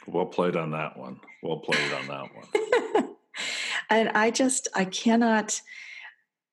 Well 0.07 0.25
played 0.25 0.57
on 0.57 0.71
that 0.71 0.97
one. 0.97 1.21
Well 1.43 1.59
played 1.59 1.93
on 1.93 2.07
that 2.07 2.31
one. 2.35 3.17
and 3.91 4.09
I 4.11 4.31
just, 4.31 4.69
I 4.75 4.87
cannot, 4.87 5.61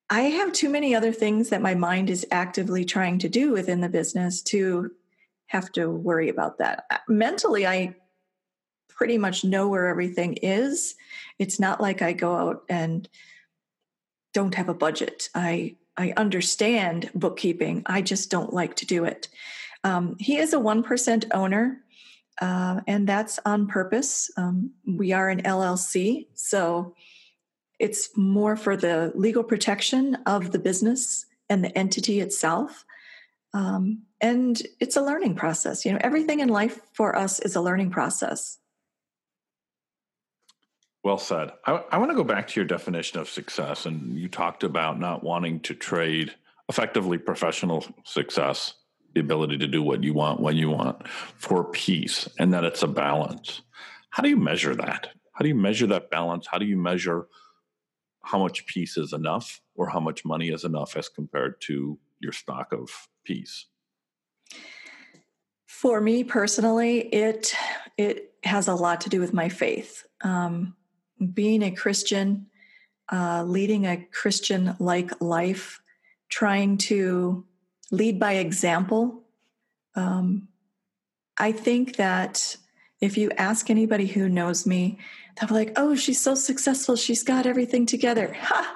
I 0.09 0.23
have 0.23 0.51
too 0.51 0.67
many 0.67 0.93
other 0.93 1.13
things 1.13 1.47
that 1.49 1.61
my 1.61 1.73
mind 1.73 2.09
is 2.09 2.27
actively 2.31 2.83
trying 2.83 3.17
to 3.19 3.29
do 3.29 3.53
within 3.53 3.79
the 3.79 3.87
business 3.87 4.41
to 4.41 4.91
have 5.45 5.71
to 5.71 5.89
worry 5.89 6.27
about 6.27 6.57
that. 6.57 6.83
Uh, 6.91 6.97
mentally, 7.07 7.65
I 7.65 7.95
pretty 8.89 9.17
much 9.17 9.45
know 9.45 9.69
where 9.69 9.87
everything 9.87 10.33
is. 10.41 10.95
It's 11.39 11.61
not 11.61 11.79
like 11.79 12.01
I 12.01 12.11
go 12.11 12.35
out 12.35 12.63
and 12.67 13.07
don't 14.37 14.53
have 14.53 14.69
a 14.69 14.81
budget. 14.87 15.29
I 15.33 15.77
I 15.97 16.13
understand 16.15 17.09
bookkeeping. 17.15 17.81
I 17.87 18.03
just 18.03 18.29
don't 18.29 18.53
like 18.53 18.75
to 18.75 18.85
do 18.85 19.03
it. 19.03 19.29
Um, 19.83 20.15
he 20.19 20.37
is 20.37 20.53
a 20.53 20.59
one 20.59 20.83
percent 20.83 21.25
owner, 21.31 21.81
uh, 22.39 22.81
and 22.85 23.09
that's 23.09 23.39
on 23.45 23.65
purpose. 23.65 24.29
Um, 24.37 24.73
we 24.85 25.11
are 25.11 25.29
an 25.29 25.41
LLC, 25.41 26.27
so 26.35 26.93
it's 27.79 28.15
more 28.15 28.55
for 28.55 28.77
the 28.77 29.11
legal 29.15 29.43
protection 29.43 30.19
of 30.27 30.51
the 30.51 30.59
business 30.59 31.25
and 31.49 31.63
the 31.63 31.75
entity 31.75 32.19
itself. 32.19 32.85
Um, 33.55 34.03
and 34.21 34.61
it's 34.79 34.97
a 34.97 35.01
learning 35.01 35.33
process. 35.33 35.83
You 35.83 35.93
know, 35.93 35.99
everything 36.01 36.41
in 36.41 36.49
life 36.49 36.79
for 36.93 37.15
us 37.15 37.39
is 37.39 37.55
a 37.55 37.61
learning 37.61 37.89
process. 37.89 38.59
Well 41.07 41.17
said. 41.17 41.51
I, 41.65 41.81
I 41.89 41.99
want 41.99 42.11
to 42.11 42.17
go 42.17 42.25
back 42.25 42.49
to 42.49 42.59
your 42.59 42.67
definition 42.67 43.17
of 43.17 43.29
success. 43.29 43.85
And 43.85 44.19
you 44.19 44.27
talked 44.27 44.65
about 44.65 44.99
not 44.99 45.23
wanting 45.23 45.61
to 45.61 45.73
trade 45.73 46.35
effectively 46.67 47.17
professional 47.17 47.85
success, 48.03 48.73
the 49.15 49.21
ability 49.21 49.57
to 49.59 49.67
do 49.67 49.81
what 49.81 50.03
you 50.03 50.13
want 50.13 50.41
when 50.41 50.57
you 50.57 50.69
want, 50.69 51.07
for 51.07 51.63
peace, 51.63 52.27
and 52.39 52.53
that 52.53 52.65
it's 52.65 52.83
a 52.83 52.87
balance. 52.87 53.61
How 54.09 54.21
do 54.21 54.27
you 54.27 54.35
measure 54.35 54.75
that? 54.75 55.11
How 55.31 55.43
do 55.43 55.47
you 55.47 55.55
measure 55.55 55.87
that 55.87 56.11
balance? 56.11 56.45
How 56.45 56.57
do 56.57 56.65
you 56.65 56.75
measure 56.75 57.27
how 58.23 58.39
much 58.39 58.65
peace 58.65 58.97
is 58.97 59.13
enough 59.13 59.61
or 59.75 59.87
how 59.87 60.01
much 60.01 60.25
money 60.25 60.49
is 60.49 60.65
enough 60.65 60.97
as 60.97 61.07
compared 61.07 61.61
to 61.67 61.97
your 62.19 62.33
stock 62.33 62.73
of 62.73 62.89
peace? 63.23 63.67
For 65.67 66.01
me 66.01 66.25
personally, 66.25 66.99
it 66.99 67.53
it 67.97 68.33
has 68.43 68.67
a 68.67 68.75
lot 68.75 68.99
to 69.01 69.09
do 69.09 69.21
with 69.21 69.31
my 69.33 69.47
faith. 69.47 70.05
Um, 70.21 70.73
being 71.33 71.63
a 71.63 71.71
Christian, 71.71 72.47
uh, 73.11 73.43
leading 73.43 73.85
a 73.85 74.05
Christian 74.11 74.75
like 74.79 75.21
life, 75.21 75.81
trying 76.29 76.77
to 76.77 77.45
lead 77.91 78.19
by 78.19 78.33
example. 78.33 79.23
Um, 79.95 80.49
I 81.37 81.51
think 81.51 81.95
that 81.97 82.57
if 82.99 83.17
you 83.17 83.31
ask 83.37 83.69
anybody 83.69 84.07
who 84.07 84.27
knows 84.27 84.65
me, 84.65 84.99
they'll 85.35 85.49
be 85.49 85.53
like, 85.53 85.73
oh, 85.75 85.95
she's 85.95 86.19
so 86.19 86.35
successful. 86.35 86.95
She's 86.95 87.23
got 87.23 87.45
everything 87.45 87.85
together. 87.85 88.35
Ha! 88.47 88.73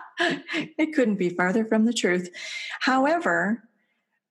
it 0.77 0.93
couldn't 0.93 1.15
be 1.15 1.29
farther 1.29 1.65
from 1.65 1.85
the 1.85 1.93
truth. 1.93 2.29
However, 2.81 3.63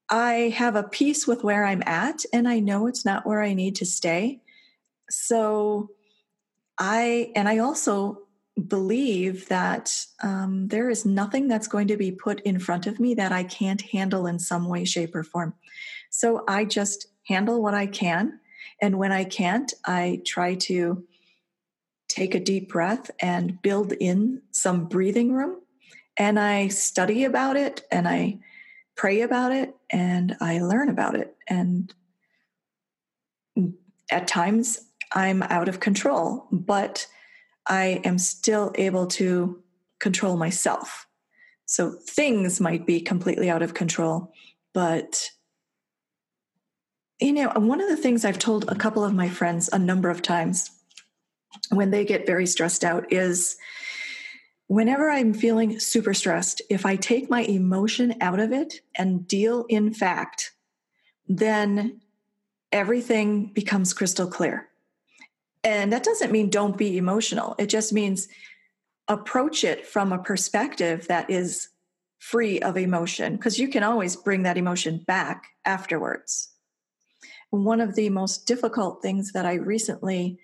I 0.09 0.53
have 0.55 0.75
a 0.75 0.83
peace 0.83 1.27
with 1.27 1.43
where 1.43 1.65
I'm 1.65 1.83
at, 1.85 2.23
and 2.31 2.47
I 2.47 2.59
know 2.59 2.87
it's 2.87 3.03
not 3.03 3.25
where 3.25 3.41
I 3.41 3.53
need 3.53 3.75
to 3.77 3.85
stay. 3.85 4.41
So 5.09 5.89
I 6.81 7.31
and 7.35 7.47
I 7.47 7.59
also 7.59 8.23
believe 8.67 9.47
that 9.49 9.95
um, 10.23 10.67
there 10.67 10.89
is 10.89 11.05
nothing 11.05 11.47
that's 11.47 11.67
going 11.67 11.87
to 11.87 11.95
be 11.95 12.11
put 12.11 12.41
in 12.41 12.57
front 12.57 12.87
of 12.87 12.99
me 12.99 13.13
that 13.13 13.31
I 13.31 13.43
can't 13.43 13.81
handle 13.81 14.25
in 14.25 14.39
some 14.39 14.67
way, 14.67 14.83
shape, 14.83 15.15
or 15.15 15.23
form. 15.23 15.53
So 16.09 16.43
I 16.47 16.65
just 16.65 17.05
handle 17.27 17.61
what 17.61 17.75
I 17.75 17.85
can. 17.85 18.39
And 18.81 18.97
when 18.97 19.11
I 19.11 19.25
can't, 19.25 19.71
I 19.85 20.21
try 20.25 20.55
to 20.55 21.05
take 22.09 22.33
a 22.33 22.39
deep 22.39 22.69
breath 22.69 23.11
and 23.21 23.61
build 23.61 23.93
in 23.93 24.41
some 24.49 24.85
breathing 24.85 25.33
room. 25.33 25.61
And 26.17 26.39
I 26.39 26.69
study 26.69 27.25
about 27.25 27.57
it 27.57 27.83
and 27.91 28.07
I 28.07 28.39
pray 28.97 29.21
about 29.21 29.51
it 29.51 29.75
and 29.91 30.35
I 30.41 30.59
learn 30.59 30.89
about 30.89 31.15
it. 31.15 31.35
And 31.47 31.93
at 34.11 34.27
times 34.27 34.79
I'm 35.13 35.43
out 35.43 35.67
of 35.67 35.79
control, 35.79 36.47
but 36.51 37.07
I 37.67 38.01
am 38.03 38.17
still 38.17 38.71
able 38.75 39.07
to 39.07 39.61
control 39.99 40.37
myself. 40.37 41.07
So 41.65 41.91
things 42.09 42.59
might 42.59 42.85
be 42.85 43.01
completely 43.01 43.49
out 43.49 43.61
of 43.61 43.73
control, 43.73 44.33
but 44.73 45.29
you 47.19 47.33
know, 47.33 47.51
one 47.55 47.79
of 47.79 47.87
the 47.87 47.97
things 47.97 48.25
I've 48.25 48.39
told 48.39 48.69
a 48.69 48.75
couple 48.75 49.03
of 49.03 49.13
my 49.13 49.29
friends 49.29 49.69
a 49.71 49.77
number 49.77 50.09
of 50.09 50.23
times 50.23 50.71
when 51.69 51.91
they 51.91 52.03
get 52.03 52.25
very 52.25 52.47
stressed 52.47 52.83
out 52.83 53.13
is 53.13 53.57
whenever 54.67 55.09
I'm 55.09 55.33
feeling 55.33 55.79
super 55.79 56.13
stressed, 56.13 56.61
if 56.69 56.85
I 56.85 56.95
take 56.95 57.29
my 57.29 57.41
emotion 57.41 58.15
out 58.21 58.39
of 58.39 58.51
it 58.51 58.81
and 58.97 59.27
deal 59.27 59.65
in 59.69 59.93
fact, 59.93 60.51
then 61.27 62.01
everything 62.71 63.51
becomes 63.53 63.93
crystal 63.93 64.27
clear. 64.27 64.70
And 65.63 65.93
that 65.93 66.03
doesn't 66.03 66.31
mean 66.31 66.49
don't 66.49 66.77
be 66.77 66.97
emotional. 66.97 67.55
It 67.59 67.67
just 67.67 67.93
means 67.93 68.27
approach 69.07 69.63
it 69.63 69.85
from 69.85 70.11
a 70.11 70.19
perspective 70.19 71.07
that 71.07 71.29
is 71.29 71.69
free 72.19 72.59
of 72.59 72.77
emotion, 72.77 73.35
because 73.35 73.59
you 73.59 73.67
can 73.67 73.83
always 73.83 74.15
bring 74.15 74.43
that 74.43 74.57
emotion 74.57 75.03
back 75.07 75.47
afterwards. 75.65 76.49
One 77.49 77.81
of 77.81 77.95
the 77.95 78.09
most 78.09 78.45
difficult 78.45 79.01
things 79.01 79.33
that 79.33 79.45
I 79.45 79.55
recently 79.55 80.39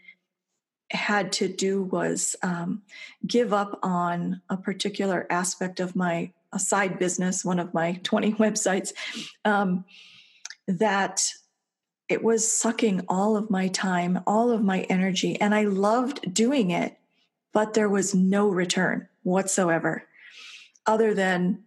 had 0.92 1.32
to 1.34 1.48
do 1.48 1.84
was 1.84 2.36
um, 2.44 2.82
give 3.26 3.54
up 3.54 3.80
on 3.84 4.42
a 4.50 4.58
particular 4.58 5.28
aspect 5.30 5.80
of 5.80 5.96
my 5.96 6.32
side 6.58 6.98
business, 6.98 7.46
one 7.46 7.60
of 7.60 7.74
my 7.74 7.94
20 8.04 8.34
websites, 8.34 8.94
um, 9.46 9.86
that 10.68 11.32
it 12.10 12.24
was 12.24 12.50
sucking 12.50 13.02
all 13.10 13.36
of 13.36 13.50
my 13.50 13.67
time, 13.67 14.22
all 14.26 14.50
of 14.52 14.63
my 14.63 14.82
energy, 14.84 15.39
and 15.39 15.54
I 15.54 15.63
loved 15.63 16.34
doing 16.34 16.72
it, 16.72 16.98
but 17.54 17.74
there 17.74 17.89
was 17.89 18.15
no 18.15 18.48
return 18.48 19.08
whatsoever, 19.24 20.04
other 20.86 21.13
than 21.13 21.63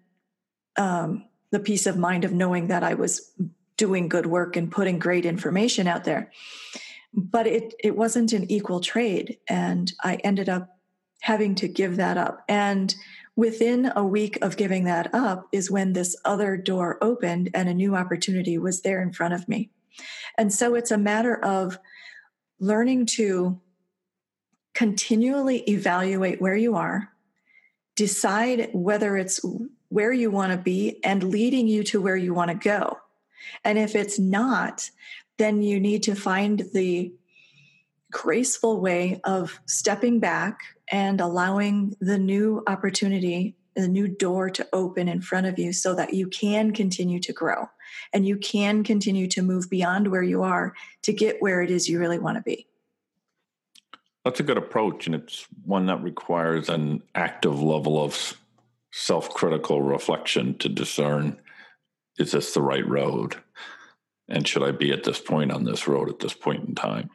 um, 0.76 1.26
the 1.50 1.60
peace 1.60 1.86
of 1.86 1.98
mind 1.98 2.24
of 2.24 2.32
knowing 2.32 2.68
that 2.68 2.82
I 2.82 2.94
was 2.94 3.32
doing 3.76 4.08
good 4.08 4.26
work 4.26 4.56
and 4.56 4.70
putting 4.70 4.98
great 4.98 5.26
information 5.26 5.86
out 5.86 6.04
there. 6.04 6.30
But 7.12 7.46
it 7.46 7.74
it 7.82 7.96
wasn't 7.96 8.32
an 8.32 8.50
equal 8.50 8.80
trade 8.80 9.38
and 9.48 9.92
i 10.04 10.14
ended 10.16 10.48
up 10.48 10.78
having 11.22 11.54
to 11.56 11.66
give 11.66 11.96
that 11.96 12.16
up. 12.16 12.44
And 12.48 12.94
within 13.36 13.92
a 13.96 14.04
week 14.04 14.38
of 14.42 14.56
giving 14.56 14.84
that 14.84 15.12
up 15.14 15.48
is 15.52 15.70
when 15.70 15.92
this 15.92 16.16
other 16.24 16.56
door 16.56 16.98
opened 17.02 17.50
and 17.52 17.68
a 17.68 17.74
new 17.74 17.96
opportunity 17.96 18.58
was 18.58 18.82
there 18.82 19.02
in 19.02 19.12
front 19.12 19.34
of 19.34 19.48
me 19.48 19.70
and 20.38 20.52
so 20.52 20.74
it's 20.74 20.90
a 20.90 20.98
matter 20.98 21.36
of 21.44 21.78
learning 22.58 23.06
to 23.06 23.60
continually 24.74 25.58
evaluate 25.68 26.40
where 26.40 26.56
you 26.56 26.76
are 26.76 27.10
decide 27.96 28.70
whether 28.72 29.16
it's 29.16 29.44
where 29.88 30.12
you 30.12 30.30
want 30.30 30.52
to 30.52 30.58
be 30.58 30.98
and 31.04 31.24
leading 31.24 31.66
you 31.66 31.82
to 31.82 32.00
where 32.00 32.16
you 32.16 32.32
want 32.32 32.50
to 32.50 32.54
go. 32.54 32.96
And 33.64 33.78
if 33.78 33.94
it's 33.94 34.18
not 34.18 34.88
then 35.40 35.62
you 35.62 35.80
need 35.80 36.02
to 36.02 36.14
find 36.14 36.66
the 36.74 37.10
graceful 38.12 38.78
way 38.78 39.18
of 39.24 39.58
stepping 39.66 40.20
back 40.20 40.58
and 40.92 41.18
allowing 41.18 41.96
the 41.98 42.18
new 42.18 42.62
opportunity, 42.66 43.56
the 43.74 43.88
new 43.88 44.06
door 44.06 44.50
to 44.50 44.68
open 44.74 45.08
in 45.08 45.22
front 45.22 45.46
of 45.46 45.58
you 45.58 45.72
so 45.72 45.94
that 45.94 46.12
you 46.12 46.28
can 46.28 46.72
continue 46.72 47.18
to 47.20 47.32
grow 47.32 47.70
and 48.12 48.26
you 48.26 48.36
can 48.36 48.84
continue 48.84 49.26
to 49.28 49.42
move 49.42 49.70
beyond 49.70 50.08
where 50.08 50.22
you 50.22 50.42
are 50.42 50.74
to 51.02 51.12
get 51.12 51.40
where 51.40 51.62
it 51.62 51.70
is 51.70 51.88
you 51.88 51.98
really 51.98 52.18
want 52.18 52.36
to 52.36 52.42
be. 52.42 52.66
That's 54.24 54.40
a 54.40 54.44
good 54.44 54.58
approach, 54.58 55.06
and 55.06 55.14
it's 55.14 55.46
one 55.64 55.86
that 55.86 56.02
requires 56.02 56.68
an 56.68 57.02
active 57.14 57.62
level 57.62 58.02
of 58.02 58.34
self 58.92 59.30
critical 59.30 59.82
reflection 59.82 60.58
to 60.58 60.68
discern 60.68 61.40
is 62.18 62.32
this 62.32 62.52
the 62.52 62.60
right 62.60 62.86
road? 62.86 63.36
and 64.30 64.46
should 64.46 64.62
I 64.62 64.70
be 64.70 64.92
at 64.92 65.04
this 65.04 65.20
point 65.20 65.50
on 65.50 65.64
this 65.64 65.86
road 65.86 66.08
at 66.08 66.20
this 66.20 66.32
point 66.32 66.66
in 66.66 66.74
time? 66.74 67.10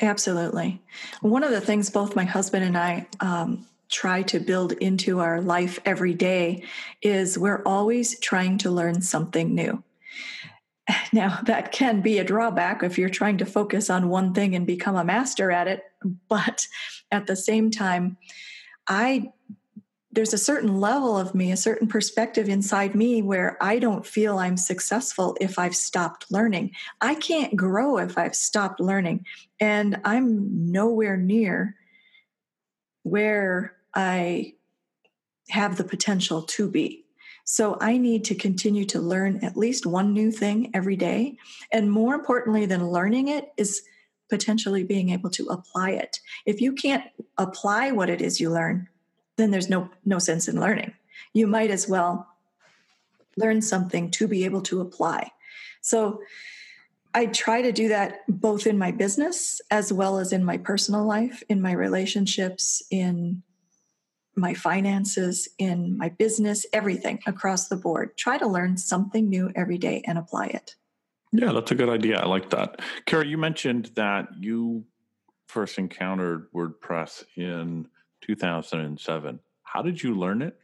Absolutely. 0.00 0.80
One 1.22 1.42
of 1.42 1.50
the 1.50 1.60
things 1.60 1.90
both 1.90 2.14
my 2.14 2.24
husband 2.24 2.64
and 2.64 2.76
I 2.76 3.06
um, 3.20 3.66
try 3.90 4.22
to 4.22 4.40
build 4.40 4.72
into 4.72 5.20
our 5.20 5.40
life 5.40 5.78
every 5.84 6.14
day 6.14 6.64
is 7.00 7.38
we're 7.38 7.62
always 7.64 8.18
trying 8.20 8.58
to 8.58 8.70
learn 8.70 9.00
something 9.00 9.54
new. 9.54 9.82
Now, 11.12 11.40
that 11.46 11.72
can 11.72 12.00
be 12.00 12.18
a 12.18 12.24
drawback 12.24 12.82
if 12.82 12.98
you're 12.98 13.08
trying 13.08 13.38
to 13.38 13.46
focus 13.46 13.88
on 13.88 14.08
one 14.08 14.34
thing 14.34 14.54
and 14.54 14.66
become 14.66 14.96
a 14.96 15.04
master 15.04 15.50
at 15.50 15.68
it. 15.68 15.82
But 16.28 16.66
at 17.10 17.26
the 17.26 17.36
same 17.36 17.70
time, 17.70 18.16
I 18.88 19.32
there's 20.14 20.32
a 20.32 20.38
certain 20.38 20.80
level 20.80 21.18
of 21.18 21.34
me, 21.34 21.50
a 21.50 21.56
certain 21.56 21.88
perspective 21.88 22.48
inside 22.48 22.94
me 22.94 23.20
where 23.20 23.58
I 23.60 23.80
don't 23.80 24.06
feel 24.06 24.38
I'm 24.38 24.56
successful 24.56 25.36
if 25.40 25.58
I've 25.58 25.74
stopped 25.74 26.26
learning. 26.30 26.70
I 27.00 27.16
can't 27.16 27.56
grow 27.56 27.98
if 27.98 28.16
I've 28.16 28.36
stopped 28.36 28.78
learning. 28.78 29.26
And 29.58 30.00
I'm 30.04 30.70
nowhere 30.70 31.16
near 31.16 31.74
where 33.02 33.74
I 33.92 34.54
have 35.50 35.76
the 35.76 35.84
potential 35.84 36.42
to 36.42 36.70
be. 36.70 37.03
So 37.44 37.76
I 37.80 37.98
need 37.98 38.24
to 38.24 38.34
continue 38.34 38.84
to 38.86 39.00
learn 39.00 39.44
at 39.44 39.56
least 39.56 39.86
one 39.86 40.12
new 40.12 40.30
thing 40.30 40.70
every 40.74 40.96
day. 40.96 41.36
And 41.72 41.90
more 41.90 42.14
importantly 42.14 42.66
than 42.66 42.90
learning 42.90 43.28
it 43.28 43.52
is 43.56 43.82
potentially 44.30 44.82
being 44.82 45.10
able 45.10 45.30
to 45.30 45.48
apply 45.48 45.90
it. 45.90 46.20
If 46.46 46.60
you 46.60 46.72
can't 46.72 47.04
apply 47.36 47.92
what 47.92 48.08
it 48.08 48.22
is 48.22 48.40
you 48.40 48.50
learn, 48.50 48.88
then 49.36 49.50
there's 49.50 49.68
no 49.68 49.88
no 50.04 50.18
sense 50.18 50.48
in 50.48 50.60
learning 50.60 50.92
you 51.32 51.46
might 51.46 51.70
as 51.70 51.88
well 51.88 52.28
learn 53.36 53.60
something 53.60 54.10
to 54.10 54.28
be 54.28 54.44
able 54.44 54.62
to 54.62 54.80
apply 54.80 55.30
so 55.80 56.20
i 57.14 57.26
try 57.26 57.60
to 57.62 57.72
do 57.72 57.88
that 57.88 58.20
both 58.28 58.66
in 58.66 58.78
my 58.78 58.90
business 58.90 59.60
as 59.70 59.92
well 59.92 60.18
as 60.18 60.32
in 60.32 60.44
my 60.44 60.56
personal 60.56 61.04
life 61.04 61.42
in 61.48 61.60
my 61.60 61.72
relationships 61.72 62.82
in 62.90 63.42
my 64.36 64.54
finances 64.54 65.48
in 65.58 65.96
my 65.96 66.08
business 66.08 66.66
everything 66.72 67.20
across 67.26 67.68
the 67.68 67.76
board 67.76 68.16
try 68.16 68.38
to 68.38 68.46
learn 68.46 68.76
something 68.76 69.28
new 69.28 69.50
every 69.54 69.78
day 69.78 70.02
and 70.06 70.18
apply 70.18 70.46
it 70.46 70.74
yeah 71.32 71.52
that's 71.52 71.70
a 71.70 71.74
good 71.74 71.88
idea 71.88 72.18
i 72.18 72.26
like 72.26 72.50
that 72.50 72.80
Carrie, 73.06 73.28
you 73.28 73.38
mentioned 73.38 73.90
that 73.94 74.28
you 74.38 74.84
first 75.46 75.78
encountered 75.78 76.48
wordpress 76.52 77.24
in 77.36 77.86
2007. 78.22 79.38
How 79.62 79.82
did 79.82 80.02
you 80.02 80.14
learn 80.14 80.42
it? 80.42 80.58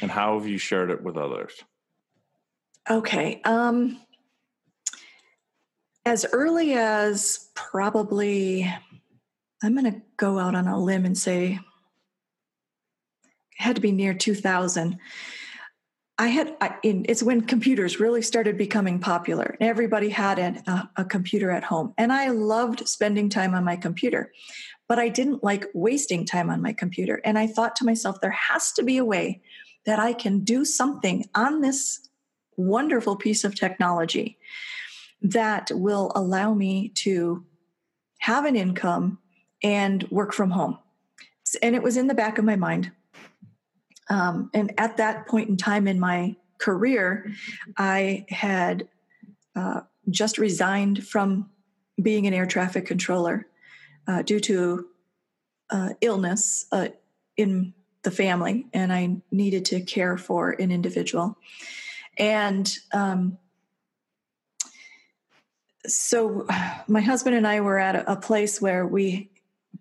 And 0.00 0.10
how 0.10 0.38
have 0.38 0.46
you 0.46 0.58
shared 0.58 0.90
it 0.90 1.02
with 1.02 1.16
others? 1.16 1.52
Okay. 2.88 3.40
Um, 3.44 4.00
as 6.06 6.24
early 6.32 6.74
as 6.74 7.50
probably, 7.54 8.72
I'm 9.62 9.74
going 9.74 9.92
to 9.92 10.00
go 10.16 10.38
out 10.38 10.54
on 10.54 10.66
a 10.66 10.80
limb 10.80 11.04
and 11.04 11.16
say, 11.16 11.58
had 13.60 13.76
to 13.76 13.82
be 13.82 13.92
near 13.92 14.14
2000. 14.14 14.98
I 16.18 16.26
had, 16.26 16.54
I, 16.60 16.76
in, 16.82 17.06
it's 17.08 17.22
when 17.22 17.40
computers 17.42 17.98
really 17.98 18.20
started 18.20 18.58
becoming 18.58 18.98
popular. 18.98 19.56
Everybody 19.60 20.10
had 20.10 20.38
an, 20.38 20.62
a, 20.66 20.90
a 20.98 21.04
computer 21.04 21.50
at 21.50 21.64
home, 21.64 21.94
and 21.96 22.12
I 22.12 22.28
loved 22.28 22.86
spending 22.86 23.30
time 23.30 23.54
on 23.54 23.64
my 23.64 23.76
computer 23.76 24.30
but 24.90 24.98
I 24.98 25.08
didn't 25.08 25.44
like 25.44 25.66
wasting 25.72 26.26
time 26.26 26.50
on 26.50 26.60
my 26.60 26.72
computer. 26.72 27.20
And 27.24 27.38
I 27.38 27.46
thought 27.46 27.76
to 27.76 27.84
myself, 27.84 28.20
there 28.20 28.32
has 28.32 28.72
to 28.72 28.82
be 28.82 28.96
a 28.96 29.04
way 29.04 29.40
that 29.86 30.00
I 30.00 30.12
can 30.12 30.40
do 30.40 30.64
something 30.64 31.26
on 31.32 31.60
this 31.60 32.08
wonderful 32.56 33.14
piece 33.14 33.44
of 33.44 33.54
technology 33.54 34.36
that 35.22 35.70
will 35.72 36.10
allow 36.16 36.54
me 36.54 36.88
to 36.88 37.46
have 38.18 38.44
an 38.44 38.56
income 38.56 39.20
and 39.62 40.10
work 40.10 40.34
from 40.34 40.50
home. 40.50 40.76
And 41.62 41.76
it 41.76 41.84
was 41.84 41.96
in 41.96 42.08
the 42.08 42.14
back 42.14 42.38
of 42.38 42.44
my 42.44 42.56
mind. 42.56 42.90
Um, 44.10 44.50
and 44.52 44.72
at 44.76 44.98
that 44.98 45.26
point 45.26 45.48
in 45.48 45.56
time 45.56 45.88
in 45.88 45.98
my 45.98 46.36
career, 46.58 47.32
I 47.78 48.26
had 48.28 48.88
uh, 49.56 49.82
just 50.10 50.36
resigned 50.36 51.06
from 51.06 51.48
being 52.02 52.26
an 52.26 52.34
air 52.34 52.46
traffic 52.46 52.86
controller 52.86 53.46
uh, 54.06 54.22
due 54.22 54.40
to 54.40 54.86
uh, 55.70 55.90
illness 56.00 56.66
uh, 56.72 56.88
in 57.36 57.72
the 58.02 58.10
family, 58.10 58.66
and 58.72 58.92
I 58.92 59.16
needed 59.30 59.64
to 59.66 59.80
care 59.80 60.16
for 60.18 60.50
an 60.50 60.70
individual. 60.70 61.38
And 62.18 62.72
um, 62.92 63.38
so 65.86 66.46
my 66.88 67.00
husband 67.00 67.36
and 67.36 67.46
I 67.46 67.60
were 67.60 67.78
at 67.78 67.94
a, 67.94 68.12
a 68.12 68.16
place 68.16 68.60
where 68.60 68.86
we 68.86 69.30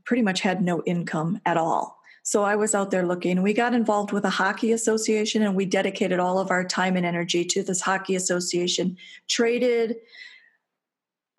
pretty 0.03 0.21
much 0.21 0.41
had 0.41 0.61
no 0.61 0.83
income 0.83 1.41
at 1.45 1.57
all. 1.57 1.98
So 2.29 2.43
I 2.43 2.55
was 2.55 2.75
out 2.75 2.91
there 2.91 3.07
looking. 3.07 3.41
We 3.41 3.53
got 3.53 3.73
involved 3.73 4.11
with 4.11 4.23
a 4.23 4.29
hockey 4.29 4.71
association 4.71 5.41
and 5.41 5.55
we 5.55 5.65
dedicated 5.65 6.19
all 6.19 6.37
of 6.37 6.51
our 6.51 6.63
time 6.63 6.95
and 6.95 7.03
energy 7.03 7.43
to 7.45 7.63
this 7.63 7.81
hockey 7.81 8.13
association, 8.13 8.97
traded 9.27 9.95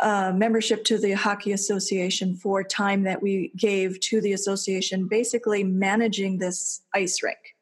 uh, 0.00 0.32
membership 0.34 0.82
to 0.86 0.98
the 0.98 1.12
Hockey 1.12 1.52
Association 1.52 2.34
for 2.34 2.64
time 2.64 3.04
that 3.04 3.22
we 3.22 3.52
gave 3.56 4.00
to 4.00 4.20
the 4.20 4.32
association, 4.32 5.06
basically 5.06 5.62
managing 5.62 6.38
this 6.38 6.82
ice 6.92 7.22
rink. 7.22 7.54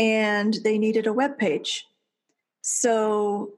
And 0.00 0.54
they 0.64 0.78
needed 0.78 1.06
a 1.06 1.12
web 1.12 1.38
page. 1.38 1.86
So 2.60 3.52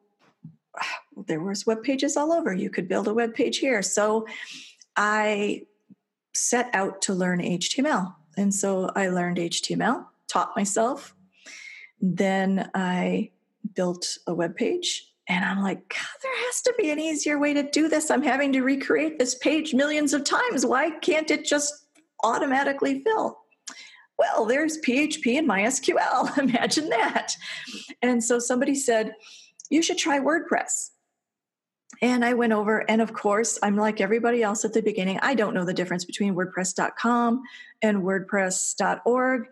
there 1.26 1.40
was 1.40 1.66
web 1.66 1.82
pages 1.82 2.18
all 2.18 2.34
over. 2.34 2.52
You 2.52 2.68
could 2.68 2.86
build 2.86 3.08
a 3.08 3.14
web 3.14 3.32
page 3.32 3.60
here. 3.60 3.80
So 3.80 4.26
I 4.94 5.62
set 6.34 6.68
out 6.74 7.00
to 7.00 7.14
learn 7.14 7.40
HTML. 7.40 8.14
And 8.36 8.54
so 8.54 8.90
I 8.94 9.08
learned 9.08 9.38
HTML, 9.38 10.06
taught 10.28 10.56
myself. 10.56 11.14
Then 12.00 12.70
I 12.74 13.30
built 13.74 14.18
a 14.26 14.34
web 14.34 14.56
page 14.56 15.10
and 15.28 15.44
I'm 15.44 15.62
like, 15.62 15.94
there 16.22 16.44
has 16.46 16.60
to 16.62 16.74
be 16.78 16.90
an 16.90 16.98
easier 16.98 17.38
way 17.38 17.54
to 17.54 17.62
do 17.62 17.88
this. 17.88 18.10
I'm 18.10 18.22
having 18.22 18.52
to 18.52 18.62
recreate 18.62 19.18
this 19.18 19.34
page 19.34 19.72
millions 19.72 20.12
of 20.12 20.24
times. 20.24 20.66
Why 20.66 20.90
can't 20.90 21.30
it 21.30 21.44
just 21.44 21.72
automatically 22.22 23.00
fill? 23.00 23.38
Well, 24.18 24.44
there's 24.44 24.78
PHP 24.78 25.38
and 25.38 25.48
MySQL. 25.48 26.38
Imagine 26.50 26.88
that. 26.90 27.34
And 28.02 28.22
so 28.22 28.38
somebody 28.38 28.74
said, 28.74 29.14
you 29.70 29.82
should 29.82 29.98
try 29.98 30.20
WordPress. 30.20 30.90
And 32.02 32.24
I 32.24 32.34
went 32.34 32.52
over, 32.52 32.88
and 32.90 33.00
of 33.00 33.12
course, 33.12 33.58
I'm 33.62 33.76
like 33.76 34.00
everybody 34.00 34.42
else 34.42 34.64
at 34.64 34.72
the 34.72 34.82
beginning. 34.82 35.18
I 35.22 35.34
don't 35.34 35.54
know 35.54 35.64
the 35.64 35.72
difference 35.72 36.04
between 36.04 36.34
WordPress.com 36.34 37.42
and 37.82 38.02
WordPress.org. 38.02 39.46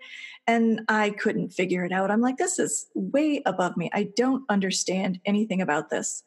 And 0.47 0.81
I 0.89 1.11
couldn't 1.11 1.51
figure 1.51 1.85
it 1.85 1.93
out. 1.93 2.11
I'm 2.11 2.21
like, 2.21 2.37
this 2.37 2.59
is 2.59 2.89
way 2.95 3.43
above 3.47 3.77
me. 3.77 3.91
I 3.93 4.11
don't 4.17 4.45
understand 4.49 5.21
anything 5.25 5.63
about 5.63 5.89
this. 5.89 6.25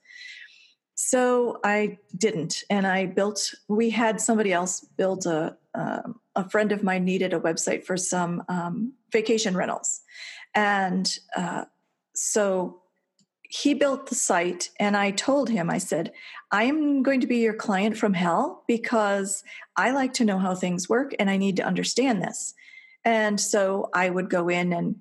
So 0.96 1.60
I 1.66 1.98
didn't. 2.18 2.64
And 2.70 2.88
I 2.88 3.06
built, 3.08 3.54
we 3.68 3.90
had 3.90 4.22
somebody 4.22 4.54
else 4.54 4.80
build 4.80 5.26
a, 5.26 5.58
um, 5.74 6.22
a 6.36 6.50
friend 6.50 6.72
of 6.72 6.84
mine 6.84 7.04
needed 7.04 7.34
a 7.34 7.40
website 7.40 7.84
for 7.84 7.98
some 7.98 8.44
um, 8.48 8.94
vacation 9.12 9.58
rentals. 9.58 10.02
And 10.54 11.20
uh, 11.36 11.66
so 12.14 12.82
he 13.50 13.74
built 13.74 14.08
the 14.08 14.16
site 14.16 14.70
and 14.80 14.96
i 14.98 15.12
told 15.12 15.50
him 15.50 15.70
i 15.70 15.78
said 15.78 16.12
i 16.52 16.64
am 16.64 17.04
going 17.04 17.20
to 17.20 17.28
be 17.28 17.38
your 17.38 17.54
client 17.54 17.98
from 17.98 18.14
hell 18.14 18.64
because 18.68 19.44
i 19.78 19.92
like 19.92 20.14
to 20.14 20.26
know 20.26 20.40
how 20.40 20.56
things 20.56 20.90
work 20.90 21.14
and 21.20 21.30
i 21.30 21.38
need 21.38 21.56
to 21.58 21.66
understand 21.66 22.22
this. 22.22 22.54
And 23.04 23.40
so 23.40 23.90
i 23.94 24.10
would 24.10 24.30
go 24.30 24.50
in 24.50 24.74
and 24.74 24.96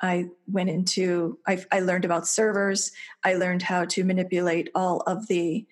i 0.00 0.26
went 0.46 0.70
into 0.70 1.38
i, 1.46 1.64
I 1.72 1.80
learned 1.80 2.04
about 2.04 2.28
servers. 2.28 2.92
I 3.24 3.34
learned 3.34 3.62
how 3.62 3.84
to 3.86 4.04
manipulate 4.04 4.70
all 4.74 5.00
of 5.06 5.26
the 5.28 5.66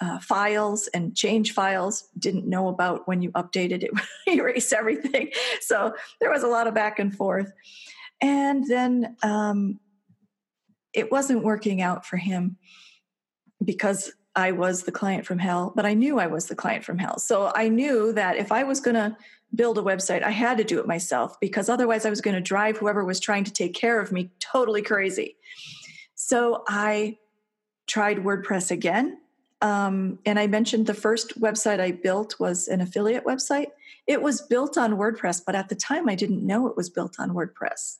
uh, 0.00 0.18
files 0.18 0.88
and 0.88 1.14
change 1.14 1.52
files. 1.52 2.08
Didn't 2.18 2.48
know 2.48 2.68
about 2.68 3.06
when 3.06 3.22
you 3.22 3.30
updated 3.32 3.82
it 3.82 3.90
erase 4.26 4.72
everything. 4.72 5.30
So 5.60 5.94
there 6.20 6.30
was 6.30 6.42
a 6.42 6.48
lot 6.48 6.66
of 6.66 6.74
back 6.74 6.98
and 6.98 7.14
forth. 7.14 7.52
And 8.20 8.66
then 8.66 9.16
um, 9.22 9.78
it 10.92 11.10
wasn't 11.10 11.44
working 11.44 11.80
out 11.80 12.04
for 12.04 12.16
him 12.16 12.56
because 13.64 14.12
I 14.34 14.52
was 14.52 14.84
the 14.84 14.92
client 14.92 15.26
from 15.26 15.38
hell, 15.38 15.72
but 15.74 15.84
I 15.84 15.94
knew 15.94 16.18
I 16.18 16.26
was 16.26 16.46
the 16.46 16.54
client 16.54 16.84
from 16.84 16.98
hell. 16.98 17.18
So 17.18 17.52
I 17.54 17.68
knew 17.68 18.12
that 18.12 18.36
if 18.36 18.52
I 18.52 18.62
was 18.62 18.80
going 18.80 18.94
to 18.94 19.16
build 19.54 19.78
a 19.78 19.82
website, 19.82 20.22
I 20.22 20.30
had 20.30 20.58
to 20.58 20.64
do 20.64 20.78
it 20.78 20.86
myself 20.86 21.38
because 21.40 21.68
otherwise 21.68 22.06
I 22.06 22.10
was 22.10 22.20
going 22.20 22.36
to 22.36 22.40
drive 22.40 22.78
whoever 22.78 23.04
was 23.04 23.18
trying 23.18 23.44
to 23.44 23.52
take 23.52 23.74
care 23.74 24.00
of 24.00 24.12
me 24.12 24.30
totally 24.38 24.82
crazy. 24.82 25.36
So 26.14 26.62
I 26.68 27.18
tried 27.86 28.18
WordPress 28.18 28.70
again. 28.70 29.18
Um, 29.62 30.20
and 30.24 30.38
I 30.38 30.46
mentioned 30.46 30.86
the 30.86 30.94
first 30.94 31.38
website 31.40 31.80
I 31.80 31.90
built 31.90 32.38
was 32.38 32.68
an 32.68 32.80
affiliate 32.80 33.24
website. 33.24 33.66
It 34.06 34.22
was 34.22 34.40
built 34.40 34.78
on 34.78 34.94
WordPress, 34.94 35.42
but 35.44 35.54
at 35.54 35.68
the 35.68 35.74
time 35.74 36.08
I 36.08 36.14
didn't 36.14 36.46
know 36.46 36.66
it 36.68 36.76
was 36.76 36.88
built 36.88 37.16
on 37.18 37.30
WordPress 37.30 37.98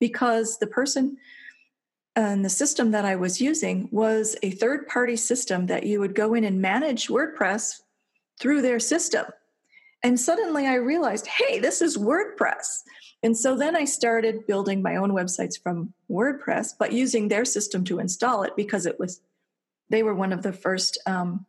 because 0.00 0.58
the 0.58 0.66
person 0.66 1.16
and 2.16 2.42
the 2.42 2.50
system 2.50 2.92
that 2.92 3.04
I 3.04 3.14
was 3.16 3.42
using 3.42 3.88
was 3.92 4.36
a 4.42 4.50
third 4.50 4.88
party 4.88 5.16
system 5.16 5.66
that 5.66 5.84
you 5.84 6.00
would 6.00 6.14
go 6.14 6.32
in 6.32 6.44
and 6.44 6.62
manage 6.62 7.08
WordPress 7.08 7.82
through 8.40 8.62
their 8.62 8.80
system. 8.80 9.26
And 10.02 10.18
suddenly 10.18 10.66
I 10.66 10.74
realized, 10.76 11.26
hey, 11.26 11.58
this 11.58 11.82
is 11.82 11.98
WordPress. 11.98 12.82
And 13.22 13.36
so 13.36 13.56
then 13.56 13.76
I 13.76 13.84
started 13.84 14.46
building 14.46 14.80
my 14.80 14.96
own 14.96 15.10
websites 15.10 15.60
from 15.62 15.92
WordPress, 16.10 16.72
but 16.78 16.92
using 16.92 17.28
their 17.28 17.44
system 17.44 17.84
to 17.84 17.98
install 17.98 18.42
it 18.44 18.56
because 18.56 18.86
it 18.86 18.98
was, 18.98 19.20
they 19.90 20.02
were 20.02 20.14
one 20.14 20.32
of 20.32 20.42
the 20.42 20.52
first 20.52 20.98
um, 21.06 21.44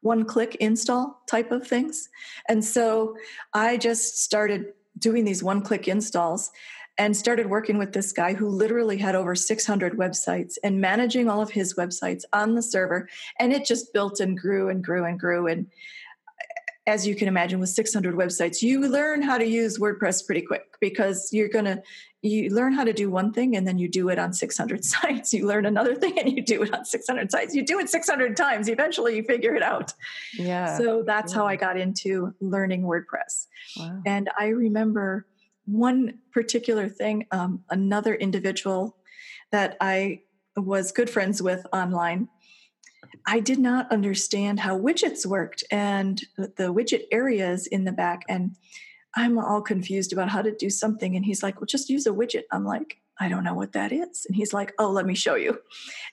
one 0.00 0.24
click 0.24 0.56
install 0.56 1.20
type 1.28 1.52
of 1.52 1.66
things. 1.66 2.08
And 2.48 2.64
so 2.64 3.16
I 3.54 3.76
just 3.76 4.22
started 4.24 4.72
doing 4.98 5.24
these 5.24 5.42
one 5.42 5.62
click 5.62 5.88
installs 5.88 6.50
and 7.00 7.16
started 7.16 7.46
working 7.48 7.78
with 7.78 7.94
this 7.94 8.12
guy 8.12 8.34
who 8.34 8.46
literally 8.46 8.98
had 8.98 9.14
over 9.14 9.34
600 9.34 9.96
websites 9.96 10.58
and 10.62 10.82
managing 10.82 11.30
all 11.30 11.40
of 11.40 11.50
his 11.50 11.72
websites 11.74 12.24
on 12.34 12.54
the 12.54 12.60
server. 12.60 13.08
And 13.38 13.54
it 13.54 13.64
just 13.64 13.94
built 13.94 14.20
and 14.20 14.38
grew 14.38 14.68
and 14.68 14.84
grew 14.84 15.06
and 15.06 15.18
grew. 15.18 15.46
And 15.46 15.66
uh, 15.66 16.90
as 16.90 17.06
you 17.06 17.14
can 17.14 17.26
imagine, 17.26 17.58
with 17.58 17.70
600 17.70 18.14
websites, 18.14 18.60
you 18.60 18.86
learn 18.86 19.22
how 19.22 19.38
to 19.38 19.46
use 19.46 19.78
WordPress 19.78 20.26
pretty 20.26 20.42
quick 20.42 20.66
because 20.78 21.30
you're 21.32 21.48
going 21.48 21.64
to 21.64 21.82
you 22.22 22.50
learn 22.50 22.74
how 22.74 22.84
to 22.84 22.92
do 22.92 23.08
one 23.08 23.32
thing 23.32 23.56
and 23.56 23.66
then 23.66 23.78
you 23.78 23.88
do 23.88 24.10
it 24.10 24.18
on 24.18 24.34
600 24.34 24.84
sites 24.94 25.32
you 25.32 25.46
learn 25.46 25.64
another 25.64 25.94
thing 25.94 26.18
and 26.18 26.30
you 26.30 26.44
do 26.44 26.62
it 26.62 26.74
on 26.74 26.84
600 26.84 27.30
sites 27.30 27.54
you 27.54 27.64
do 27.64 27.78
it 27.78 27.88
600 27.88 28.36
times 28.36 28.68
eventually 28.68 29.16
you 29.16 29.22
figure 29.22 29.54
it 29.54 29.62
out 29.62 29.94
yeah 30.34 30.76
so 30.76 31.02
that's 31.02 31.32
yeah. 31.32 31.38
how 31.38 31.46
i 31.46 31.56
got 31.56 31.78
into 31.78 32.34
learning 32.40 32.82
wordpress 32.82 33.46
wow. 33.78 34.02
and 34.04 34.28
i 34.38 34.48
remember 34.48 35.24
one 35.70 36.18
particular 36.32 36.88
thing, 36.88 37.26
um, 37.30 37.64
another 37.70 38.14
individual 38.14 38.96
that 39.52 39.76
I 39.80 40.22
was 40.56 40.92
good 40.92 41.08
friends 41.08 41.42
with 41.42 41.66
online, 41.72 42.28
I 43.26 43.40
did 43.40 43.58
not 43.58 43.90
understand 43.92 44.60
how 44.60 44.78
widgets 44.78 45.26
worked 45.26 45.64
and 45.70 46.20
the 46.36 46.72
widget 46.74 47.04
areas 47.12 47.66
in 47.66 47.84
the 47.84 47.92
back. 47.92 48.22
And 48.28 48.56
I'm 49.14 49.38
all 49.38 49.62
confused 49.62 50.12
about 50.12 50.28
how 50.28 50.42
to 50.42 50.54
do 50.54 50.70
something. 50.70 51.16
And 51.16 51.24
he's 51.24 51.42
like, 51.42 51.60
well, 51.60 51.66
just 51.66 51.90
use 51.90 52.06
a 52.06 52.10
widget. 52.10 52.44
I'm 52.52 52.64
like, 52.64 52.98
I 53.18 53.28
don't 53.28 53.44
know 53.44 53.54
what 53.54 53.72
that 53.72 53.92
is. 53.92 54.24
And 54.26 54.34
he's 54.34 54.52
like, 54.52 54.72
oh, 54.78 54.90
let 54.90 55.04
me 55.04 55.14
show 55.14 55.34
you. 55.34 55.58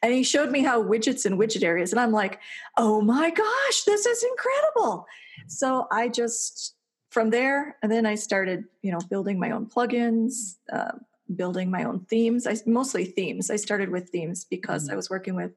And 0.01 0.13
he 0.13 0.23
showed 0.23 0.51
me 0.51 0.61
how 0.61 0.83
widgets 0.83 1.25
and 1.25 1.39
widget 1.39 1.63
areas. 1.63 1.91
And 1.91 1.99
I'm 1.99 2.11
like, 2.11 2.39
oh 2.75 3.01
my 3.01 3.29
gosh, 3.29 3.83
this 3.83 4.05
is 4.05 4.23
incredible. 4.23 5.05
So 5.47 5.87
I 5.91 6.09
just 6.09 6.75
from 7.17 7.31
there, 7.31 7.75
and 7.81 7.91
then 7.91 8.05
I 8.05 8.13
started, 8.13 8.65
you 8.83 8.91
know, 8.91 8.99
building 9.09 9.39
my 9.39 9.49
own 9.49 9.65
plugins, 9.65 10.57
uh, 10.71 10.91
building 11.35 11.71
my 11.71 11.83
own 11.83 12.01
themes. 12.01 12.45
I 12.45 12.55
mostly 12.67 13.05
themes. 13.05 13.49
I 13.49 13.55
started 13.55 13.89
with 13.89 14.11
themes 14.11 14.45
because 14.45 14.83
mm-hmm. 14.83 14.93
I 14.93 14.95
was 14.97 15.09
working 15.09 15.33
with 15.33 15.51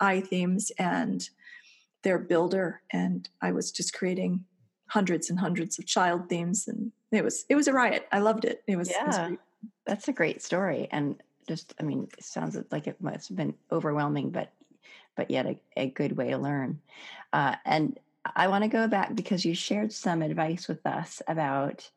iThemes 0.00 0.70
and 0.78 1.28
their 2.04 2.16
builder, 2.16 2.82
and 2.92 3.28
I 3.42 3.50
was 3.50 3.72
just 3.72 3.92
creating 3.92 4.44
hundreds 4.86 5.30
and 5.30 5.40
hundreds 5.40 5.80
of 5.80 5.86
child 5.86 6.28
themes, 6.28 6.68
and 6.68 6.92
it 7.10 7.24
was 7.24 7.44
it 7.48 7.56
was 7.56 7.66
a 7.66 7.72
riot. 7.72 8.06
I 8.12 8.20
loved 8.20 8.44
it. 8.44 8.62
It 8.68 8.76
was 8.76 8.88
yeah, 8.88 9.02
it 9.02 9.30
was 9.30 9.38
that's 9.86 10.06
a 10.06 10.12
great 10.12 10.42
story, 10.42 10.86
and 10.92 11.20
just 11.48 11.74
I 11.80 11.82
mean, 11.82 12.06
it 12.16 12.24
sounds 12.24 12.56
like 12.70 12.86
it 12.86 13.00
must 13.00 13.30
have 13.30 13.36
been 13.36 13.54
overwhelming, 13.72 14.30
but 14.30 14.52
but 15.16 15.28
yet 15.28 15.46
a, 15.46 15.60
a 15.76 15.90
good 15.90 16.16
way 16.16 16.30
to 16.30 16.38
learn. 16.38 16.80
Uh, 17.32 17.56
and 17.64 17.98
I 18.34 18.48
want 18.48 18.64
to 18.64 18.68
go 18.68 18.86
back 18.88 19.14
because 19.14 19.44
you 19.44 19.54
shared 19.54 19.92
some 19.92 20.22
advice 20.22 20.68
with 20.68 20.84
us 20.86 21.22
about 21.28 21.88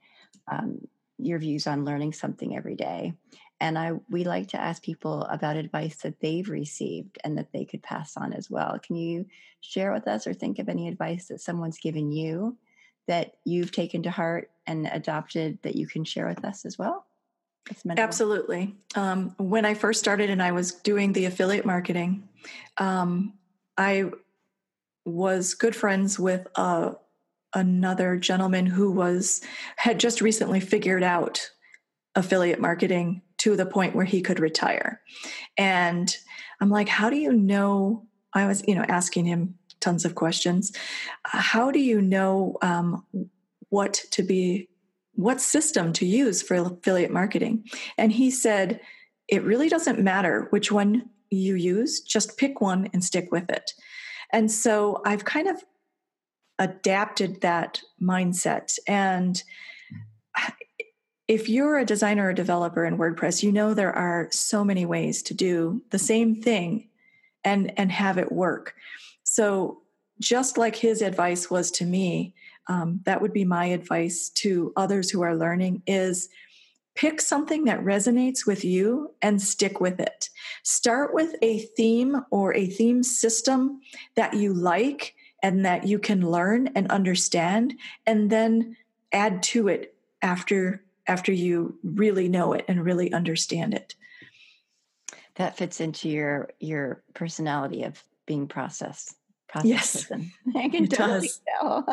um, 0.52 0.88
your 1.17 1.39
views 1.39 1.67
on 1.67 1.86
learning 1.86 2.13
something 2.13 2.56
every 2.56 2.76
day. 2.76 3.13
And 3.60 3.78
I 3.78 3.93
we 4.10 4.26
like 4.26 4.50
to 4.50 4.60
ask 4.60 4.84
people 4.84 5.24
about 5.24 5.56
advice 5.56 5.98
that 5.98 6.19
they've 6.19 6.50
received 6.50 7.17
and 7.24 7.38
that 7.38 7.54
they 7.54 7.63
could 7.63 7.82
pass 7.82 8.17
on 8.17 8.34
as 8.34 8.50
well. 8.50 8.78
Can 8.80 8.98
you 8.98 9.26
share 9.62 9.93
with 9.93 10.08
us 10.08 10.28
or 10.28 10.34
think 10.34 10.60
of 10.60 10.67
any 10.67 10.88
advice 10.88 11.28
that 11.28 11.39
someone's 11.39 11.78
given 11.78 12.12
you 12.12 12.58
that 13.08 13.34
you've 13.46 13.72
taken 13.72 14.04
to 14.04 14.12
heart 14.12 14.50
and 14.67 14.89
adopted 14.91 15.60
that 15.62 15.76
you 15.76 15.88
can 15.88 16.04
share 16.04 16.28
with 16.28 16.43
us 16.43 16.65
as 16.65 16.78
well? 16.78 17.06
Absolutely. 17.98 18.76
Um, 18.96 19.34
when 19.38 19.63
I 19.65 19.74
first 19.74 20.00
started 20.00 20.30
and 20.30 20.43
I 20.43 20.52
was 20.52 20.74
doing 20.74 21.13
the 21.13 21.26
affiliate 21.26 21.65
marketing, 21.65 22.28
um, 22.78 23.34
I 23.78 24.12
was 25.05 25.53
good 25.53 25.75
friends 25.75 26.19
with 26.19 26.47
uh, 26.55 26.91
another 27.53 28.17
gentleman 28.17 28.65
who 28.65 28.91
was 28.91 29.41
had 29.77 29.99
just 29.99 30.21
recently 30.21 30.59
figured 30.59 31.03
out 31.03 31.49
affiliate 32.15 32.59
marketing 32.59 33.21
to 33.39 33.55
the 33.55 33.65
point 33.65 33.95
where 33.95 34.05
he 34.05 34.21
could 34.21 34.39
retire. 34.39 35.01
And 35.57 36.15
i'm 36.61 36.69
like 36.69 36.87
how 36.87 37.09
do 37.09 37.17
you 37.17 37.33
know 37.33 38.05
i 38.33 38.45
was 38.45 38.63
you 38.67 38.75
know 38.75 38.85
asking 38.87 39.25
him 39.25 39.55
tons 39.83 40.05
of 40.05 40.15
questions. 40.15 40.71
How 41.23 41.69
do 41.69 41.79
you 41.79 42.01
know 42.01 42.57
um, 42.61 43.05
what 43.69 44.01
to 44.11 44.23
be 44.23 44.69
what 45.15 45.39
system 45.39 45.93
to 45.93 46.07
use 46.07 46.41
for 46.41 46.55
affiliate 46.55 47.11
marketing? 47.11 47.65
And 47.97 48.11
he 48.11 48.31
said 48.31 48.79
it 49.27 49.43
really 49.43 49.69
doesn't 49.69 49.99
matter 49.99 50.47
which 50.49 50.71
one 50.71 51.09
you 51.29 51.55
use 51.55 51.99
just 51.99 52.37
pick 52.37 52.61
one 52.61 52.87
and 52.93 53.03
stick 53.03 53.31
with 53.31 53.49
it 53.49 53.71
and 54.34 54.52
so 54.52 55.02
I've 55.06 55.24
kind 55.24 55.48
of 55.48 55.63
adapted 56.60 57.41
that 57.41 57.82
mindset. 58.02 58.78
And 58.88 59.41
if 61.28 61.48
you're 61.48 61.78
a 61.78 61.86
designer 61.86 62.28
or 62.28 62.34
developer 62.34 62.84
in 62.86 62.98
WordPress, 62.98 63.43
you 63.43 63.52
know 63.52 63.74
there 63.74 63.93
are 63.93 64.28
so 64.32 64.63
many 64.63 64.86
ways 64.86 65.24
to 65.24 65.34
do 65.34 65.82
the 65.91 66.00
same 66.00 66.36
thing 66.36 66.89
and 67.46 67.72
and 67.78 67.91
have 67.91 68.17
it 68.17 68.32
work. 68.32 68.76
So 69.24 69.82
just 70.19 70.58
like 70.58 70.76
his 70.76 71.02
advice 71.02 71.50
was 71.50 71.72
to 71.72 71.86
me, 71.86 72.34
um, 72.67 73.02
that 73.06 73.22
would 73.22 73.34
be 73.34 73.46
my 73.46 73.65
advice 73.65 74.30
to 74.30 74.74
others 74.76 75.10
who 75.10 75.22
are 75.22 75.36
learning 75.36 75.82
is 75.88 76.30
pick 76.95 77.21
something 77.21 77.65
that 77.65 77.84
resonates 77.84 78.45
with 78.45 78.63
you 78.63 79.13
and 79.21 79.41
stick 79.41 79.79
with 79.79 79.99
it. 79.99 80.29
Start 80.63 81.13
with 81.13 81.36
a 81.41 81.60
theme 81.60 82.21
or 82.32 82.56
a 82.56 82.67
theme 82.67 83.03
system 83.03 83.82
that 84.15 84.34
you 84.34 84.53
like 84.53 85.15
and 85.41 85.65
that 85.65 85.86
you 85.88 85.99
can 85.99 86.29
learn 86.29 86.67
and 86.75 86.89
understand 86.91 87.73
and 88.06 88.29
then 88.29 88.77
add 89.12 89.43
to 89.43 89.67
it 89.67 89.95
after 90.21 90.84
after 91.06 91.34
you 91.34 91.77
really 91.84 92.29
know 92.29 92.53
it 92.53 92.63
and 92.69 92.86
really 92.86 93.12
understand 93.12 93.73
it 93.73 93.93
that 95.36 95.58
fits 95.58 95.82
into 95.82 96.08
your 96.10 96.49
your 96.60 97.03
personality 97.13 97.84
of 97.84 98.01
being 98.25 98.47
processed 98.47 99.10
process 99.10 99.22
yes 99.63 100.05
person. 100.05 100.31
i 100.55 100.69
can 100.69 100.85
it 100.85 100.91
totally 100.91 101.27
does. 101.27 101.41
tell 101.59 101.85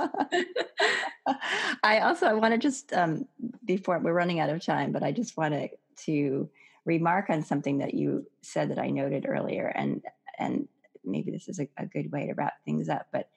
i 1.83 2.01
also 2.01 2.27
i 2.27 2.33
want 2.33 2.53
to 2.53 2.59
just 2.59 2.93
um 2.93 3.27
before 3.65 3.99
we're 3.99 4.13
running 4.13 4.41
out 4.41 4.51
of 4.51 4.65
time 4.65 4.93
but 4.93 5.03
i 5.03 5.13
just 5.13 5.37
wanted 5.37 5.71
to 5.97 6.49
remark 6.85 7.29
on 7.29 7.43
something 7.43 7.79
that 7.79 7.95
you 7.95 8.27
said 8.43 8.71
that 8.71 8.79
i 8.79 8.89
noted 8.89 9.27
earlier 9.29 9.67
and 9.67 10.03
and 10.39 10.67
maybe 11.05 11.31
this 11.31 11.49
is 11.49 11.59
a, 11.61 11.69
a 11.77 11.87
good 11.87 12.11
way 12.13 12.27
to 12.27 12.35
wrap 12.35 12.55
things 12.65 12.89
up 12.89 13.07
but 13.13 13.29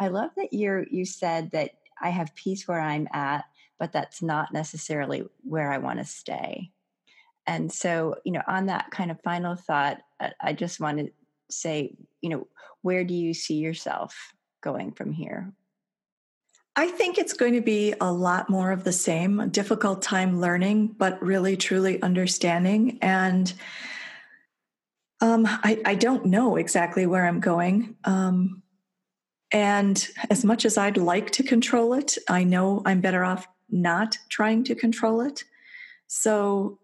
i 0.00 0.08
love 0.08 0.30
that 0.36 0.52
you 0.52 0.84
you 0.90 1.04
said 1.04 1.50
that 1.52 1.70
i 2.02 2.08
have 2.08 2.34
peace 2.34 2.66
where 2.66 2.80
i'm 2.80 3.08
at 3.12 3.44
but 3.78 3.92
that's 3.92 4.22
not 4.22 4.52
necessarily 4.52 5.24
where 5.42 5.70
i 5.70 5.78
want 5.78 5.98
to 5.98 6.04
stay 6.04 6.70
and 7.46 7.70
so 7.72 8.16
you 8.24 8.32
know 8.32 8.42
on 8.48 8.66
that 8.66 8.90
kind 8.90 9.10
of 9.10 9.20
final 9.22 9.54
thought 9.54 9.98
I- 10.20 10.32
i 10.40 10.52
just 10.52 10.80
want 10.80 10.98
to 10.98 11.10
say 11.50 11.94
you 12.20 12.30
know 12.30 12.46
where 12.86 13.04
do 13.04 13.12
you 13.14 13.34
see 13.34 13.56
yourself 13.56 14.32
going 14.62 14.92
from 14.92 15.12
here 15.12 15.52
I 16.78 16.88
think 16.88 17.16
it's 17.16 17.32
going 17.32 17.54
to 17.54 17.62
be 17.62 17.94
a 18.02 18.12
lot 18.12 18.50
more 18.50 18.70
of 18.70 18.84
the 18.84 18.92
same, 18.92 19.40
a 19.40 19.46
difficult 19.46 20.02
time 20.02 20.42
learning, 20.42 20.88
but 20.98 21.22
really 21.22 21.56
truly 21.56 22.02
understanding. 22.02 22.98
And 23.00 23.50
um, 25.22 25.46
I, 25.46 25.80
I 25.86 25.94
don't 25.94 26.26
know 26.26 26.56
exactly 26.56 27.06
where 27.06 27.26
I'm 27.26 27.40
going. 27.40 27.96
Um, 28.04 28.62
and 29.52 30.06
as 30.28 30.44
much 30.44 30.66
as 30.66 30.76
I'd 30.76 30.98
like 30.98 31.30
to 31.32 31.42
control 31.42 31.94
it, 31.94 32.18
I 32.28 32.44
know 32.44 32.82
I'm 32.84 33.00
better 33.00 33.24
off 33.24 33.48
not 33.70 34.18
trying 34.28 34.62
to 34.64 34.74
control 34.74 35.22
it. 35.22 35.44
So, 36.08 36.78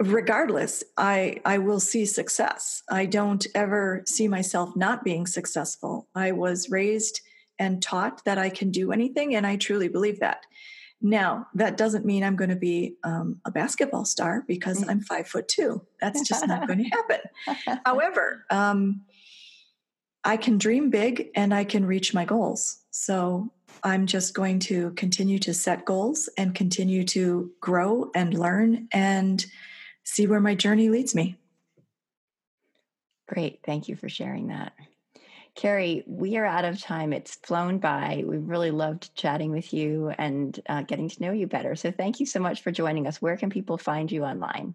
regardless, 0.00 0.84
I, 0.96 1.40
I 1.44 1.58
will 1.58 1.80
see 1.80 2.06
success. 2.06 2.82
I 2.90 3.06
don't 3.06 3.46
ever 3.54 4.02
see 4.06 4.28
myself 4.28 4.76
not 4.76 5.04
being 5.04 5.26
successful. 5.26 6.08
I 6.14 6.32
was 6.32 6.70
raised 6.70 7.20
and 7.58 7.82
taught 7.82 8.24
that 8.24 8.38
I 8.38 8.50
can 8.50 8.70
do 8.70 8.92
anything, 8.92 9.34
and 9.34 9.46
I 9.46 9.56
truly 9.56 9.88
believe 9.88 10.20
that. 10.20 10.44
Now, 11.00 11.46
that 11.54 11.76
doesn't 11.76 12.04
mean 12.04 12.24
I'm 12.24 12.36
going 12.36 12.50
to 12.50 12.56
be 12.56 12.96
um, 13.04 13.40
a 13.44 13.50
basketball 13.50 14.04
star 14.04 14.44
because 14.48 14.84
I'm 14.88 15.00
five 15.00 15.28
foot 15.28 15.46
two. 15.46 15.82
That's 16.00 16.26
just 16.26 16.46
not 16.46 16.66
going 16.66 16.78
to 16.84 16.90
happen. 16.90 17.80
However, 17.84 18.44
um, 18.50 19.02
I 20.24 20.36
can 20.36 20.58
dream 20.58 20.90
big 20.90 21.28
and 21.36 21.54
I 21.54 21.62
can 21.64 21.86
reach 21.86 22.14
my 22.14 22.24
goals. 22.24 22.80
So 22.90 23.52
I'm 23.84 24.06
just 24.06 24.34
going 24.34 24.58
to 24.60 24.90
continue 24.92 25.38
to 25.40 25.54
set 25.54 25.84
goals 25.84 26.28
and 26.36 26.54
continue 26.54 27.04
to 27.04 27.52
grow 27.60 28.10
and 28.14 28.34
learn 28.34 28.88
and 28.92 29.44
see 30.08 30.26
where 30.26 30.40
my 30.40 30.54
journey 30.54 30.88
leads 30.88 31.14
me. 31.14 31.36
Great. 33.28 33.60
Thank 33.64 33.88
you 33.88 33.96
for 33.96 34.08
sharing 34.08 34.48
that. 34.48 34.72
Kerry, 35.54 36.02
we 36.06 36.38
are 36.38 36.46
out 36.46 36.64
of 36.64 36.80
time. 36.80 37.12
It's 37.12 37.34
flown 37.34 37.78
by. 37.78 38.24
We 38.26 38.38
really 38.38 38.70
loved 38.70 39.14
chatting 39.14 39.50
with 39.50 39.74
you 39.74 40.12
and 40.16 40.58
uh, 40.68 40.82
getting 40.82 41.08
to 41.08 41.22
know 41.22 41.32
you 41.32 41.46
better. 41.46 41.76
So 41.76 41.90
thank 41.90 42.20
you 42.20 42.26
so 42.26 42.40
much 42.40 42.62
for 42.62 42.70
joining 42.70 43.06
us. 43.06 43.20
Where 43.20 43.36
can 43.36 43.50
people 43.50 43.76
find 43.76 44.10
you 44.10 44.24
online? 44.24 44.74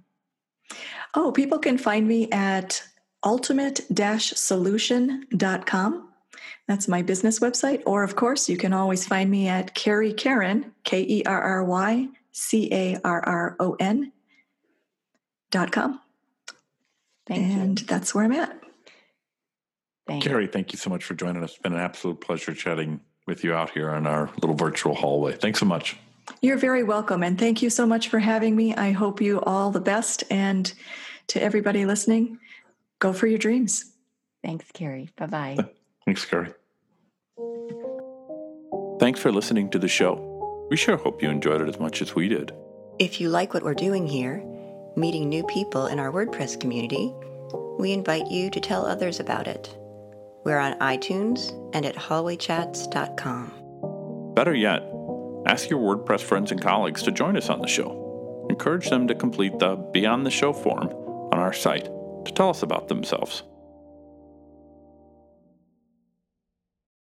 Oh, 1.15 1.31
people 1.31 1.57
can 1.57 1.77
find 1.77 2.07
me 2.07 2.29
at 2.31 2.83
ultimate 3.23 3.81
solution.com. 4.37 6.09
That's 6.67 6.87
my 6.87 7.01
business 7.01 7.39
website. 7.39 7.81
Or, 7.85 8.03
of 8.03 8.15
course, 8.15 8.49
you 8.49 8.57
can 8.57 8.73
always 8.73 9.07
find 9.07 9.31
me 9.31 9.47
at 9.47 9.73
Kerry 9.73 10.13
Carron, 10.13 10.73
K 10.83 11.01
E 11.01 11.23
R 11.25 11.41
R 11.41 11.63
Y 11.63 12.09
C 12.31 12.69
A 12.71 12.99
R 13.03 13.23
R 13.25 13.55
O 13.59 13.75
N 13.79 14.11
com. 15.71 15.99
Thank 17.25 17.53
and 17.53 17.79
you. 17.79 17.87
that's 17.87 18.13
where 18.13 18.25
I'm 18.25 18.33
at. 18.33 18.59
Thank 20.07 20.25
you. 20.25 20.31
Kerry, 20.31 20.47
thank 20.47 20.73
you 20.73 20.77
so 20.77 20.89
much 20.89 21.03
for 21.03 21.13
joining 21.13 21.43
us. 21.43 21.51
It's 21.51 21.59
been 21.59 21.73
an 21.73 21.79
absolute 21.79 22.19
pleasure 22.19 22.53
chatting 22.53 22.99
with 23.25 23.43
you 23.43 23.53
out 23.53 23.69
here 23.69 23.93
in 23.93 24.05
our 24.05 24.29
little 24.41 24.55
virtual 24.55 24.93
hallway. 24.93 25.33
Thanks 25.33 25.59
so 25.59 25.65
much. 25.65 25.97
You're 26.41 26.57
very 26.57 26.83
welcome. 26.83 27.23
And 27.23 27.39
thank 27.39 27.61
you 27.61 27.69
so 27.69 27.85
much 27.85 28.09
for 28.09 28.19
having 28.19 28.55
me. 28.55 28.75
I 28.75 28.91
hope 28.91 29.21
you 29.21 29.41
all 29.41 29.71
the 29.71 29.79
best. 29.79 30.23
And 30.29 30.73
to 31.27 31.41
everybody 31.41 31.85
listening, 31.85 32.39
go 32.99 33.13
for 33.13 33.27
your 33.27 33.39
dreams. 33.39 33.91
Thanks, 34.43 34.65
Kerry. 34.73 35.09
Bye 35.15 35.27
bye. 35.27 35.57
Thanks, 36.05 36.25
Kerry. 36.25 36.53
Thanks 38.99 39.19
for 39.19 39.31
listening 39.31 39.69
to 39.71 39.79
the 39.79 39.87
show. 39.87 40.67
We 40.69 40.77
sure 40.77 40.97
hope 40.97 41.21
you 41.21 41.29
enjoyed 41.29 41.61
it 41.61 41.69
as 41.69 41.79
much 41.79 42.01
as 42.01 42.15
we 42.15 42.27
did. 42.27 42.51
If 42.99 43.19
you 43.19 43.29
like 43.29 43.53
what 43.53 43.63
we're 43.63 43.73
doing 43.73 44.07
here, 44.07 44.43
meeting 44.95 45.29
new 45.29 45.43
people 45.45 45.87
in 45.87 45.99
our 45.99 46.11
WordPress 46.11 46.59
community, 46.59 47.13
we 47.79 47.91
invite 47.91 48.27
you 48.27 48.49
to 48.49 48.59
tell 48.59 48.85
others 48.85 49.19
about 49.19 49.47
it. 49.47 49.75
We're 50.43 50.59
on 50.59 50.77
iTunes 50.79 51.51
and 51.73 51.85
at 51.85 51.95
hallwaychats.com. 51.95 54.33
Better 54.35 54.55
yet, 54.55 54.83
ask 55.45 55.69
your 55.69 55.79
WordPress 55.79 56.21
friends 56.21 56.51
and 56.51 56.61
colleagues 56.61 57.03
to 57.03 57.11
join 57.11 57.37
us 57.37 57.49
on 57.49 57.61
the 57.61 57.67
show. 57.67 58.47
Encourage 58.49 58.89
them 58.89 59.07
to 59.07 59.15
complete 59.15 59.57
the 59.59 59.75
Beyond 59.75 60.25
the 60.25 60.31
Show 60.31 60.53
form 60.53 60.87
on 61.31 61.39
our 61.39 61.53
site 61.53 61.85
to 62.25 62.33
tell 62.33 62.49
us 62.49 62.63
about 62.63 62.87
themselves. 62.87 63.43